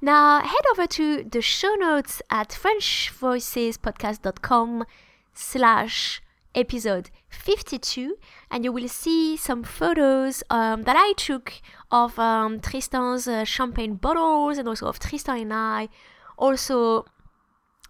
Now 0.00 0.40
head 0.40 0.64
over 0.72 0.88
to 0.88 1.22
the 1.22 1.40
show 1.40 1.72
notes 1.76 2.20
at 2.28 2.48
frenchvoicespodcast.com 2.48 4.84
slash 5.32 6.20
episode 6.56 7.10
52 7.28 8.16
and 8.50 8.64
you 8.64 8.72
will 8.72 8.88
see 8.88 9.36
some 9.36 9.62
photos 9.62 10.42
um, 10.50 10.82
that 10.82 10.96
I 10.98 11.12
took 11.16 11.52
of 11.92 12.18
um, 12.18 12.58
Tristan's 12.58 13.28
uh, 13.28 13.44
champagne 13.44 13.94
bottles 13.94 14.58
and 14.58 14.66
also 14.66 14.88
of 14.88 14.98
Tristan 14.98 15.38
and 15.38 15.54
I. 15.54 15.88
Also 16.36 17.04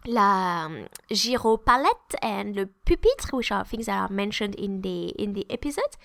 la 0.05 0.67
um, 0.67 0.87
gyro 1.11 1.57
palette 1.57 2.15
and 2.21 2.57
the 2.57 2.69
pupitre, 2.85 3.33
which 3.33 3.51
are 3.51 3.65
things 3.65 3.87
that 3.87 3.99
are 3.99 4.11
mentioned 4.13 4.55
in 4.57 4.83
the 4.83 5.15
in 5.19 5.33
the 5.33 5.47
episode. 5.49 5.97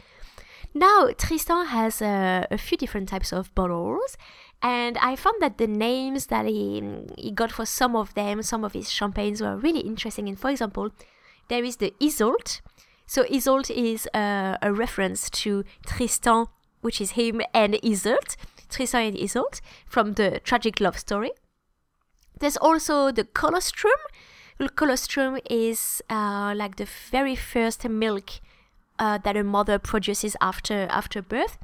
Now, 0.74 1.10
Tristan 1.18 1.66
has 1.68 2.02
uh, 2.02 2.46
a 2.52 2.58
few 2.58 2.78
different 2.78 3.10
types 3.10 3.34
of 3.34 3.54
bottles, 3.56 4.18
and 4.62 4.98
I 5.00 5.16
found 5.16 5.42
that 5.42 5.58
the 5.58 5.68
names 5.68 6.28
that 6.28 6.46
he, 6.46 6.84
he 7.18 7.32
got 7.32 7.52
for 7.52 7.66
some 7.66 7.96
of 7.96 8.14
them, 8.14 8.44
some 8.44 8.64
of 8.64 8.74
his 8.74 8.92
champagnes 8.92 9.42
were 9.42 9.56
really 9.56 9.80
interesting. 9.80 10.28
And 10.28 10.40
for 10.40 10.50
example, 10.52 10.92
there 11.48 11.64
is 11.64 11.78
the 11.78 11.94
Isolt. 12.00 12.62
So, 13.08 13.24
Isolt 13.24 13.72
is 13.72 14.08
uh, 14.14 14.58
a 14.62 14.72
reference 14.72 15.30
to 15.42 15.64
Tristan, 15.88 16.46
which 16.82 17.02
is 17.02 17.12
him, 17.12 17.42
and 17.54 17.74
Isolt, 17.76 18.36
Tristan 18.70 19.08
and 19.08 19.18
Isolt, 19.18 19.62
from 19.88 20.14
the 20.14 20.40
tragic 20.44 20.80
love 20.80 21.00
story. 21.00 21.32
There's 22.40 22.58
also 22.58 23.12
the 23.12 23.24
colostrum. 23.24 24.00
Colostrum 24.76 25.40
is 25.50 26.02
uh, 26.10 26.54
like 26.56 26.76
the 26.76 26.88
very 27.10 27.36
first 27.36 27.88
milk 27.88 28.40
uh, 29.00 29.18
that 29.20 29.36
a 29.36 29.44
mother 29.44 29.80
produces 29.80 30.36
after 30.42 30.88
after 30.92 31.22
birth, 31.22 31.58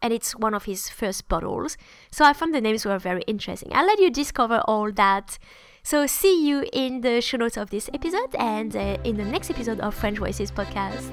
and 0.00 0.12
it's 0.12 0.36
one 0.36 0.54
of 0.54 0.64
his 0.64 0.88
first 0.88 1.28
bottles. 1.28 1.76
So 2.10 2.24
I 2.24 2.32
found 2.32 2.54
the 2.54 2.60
names 2.60 2.84
were 2.84 2.98
very 2.98 3.22
interesting. 3.26 3.70
I'll 3.72 3.86
let 3.86 3.98
you 3.98 4.10
discover 4.10 4.62
all 4.68 4.92
that. 4.92 5.38
So 5.82 6.06
see 6.06 6.46
you 6.46 6.64
in 6.72 7.00
the 7.00 7.20
show 7.20 7.38
notes 7.38 7.56
of 7.56 7.70
this 7.70 7.90
episode 7.92 8.36
and 8.38 8.76
uh, 8.76 8.98
in 9.02 9.16
the 9.16 9.24
next 9.24 9.50
episode 9.50 9.80
of 9.80 9.94
French 9.94 10.18
Voices 10.18 10.52
podcast. 10.52 11.10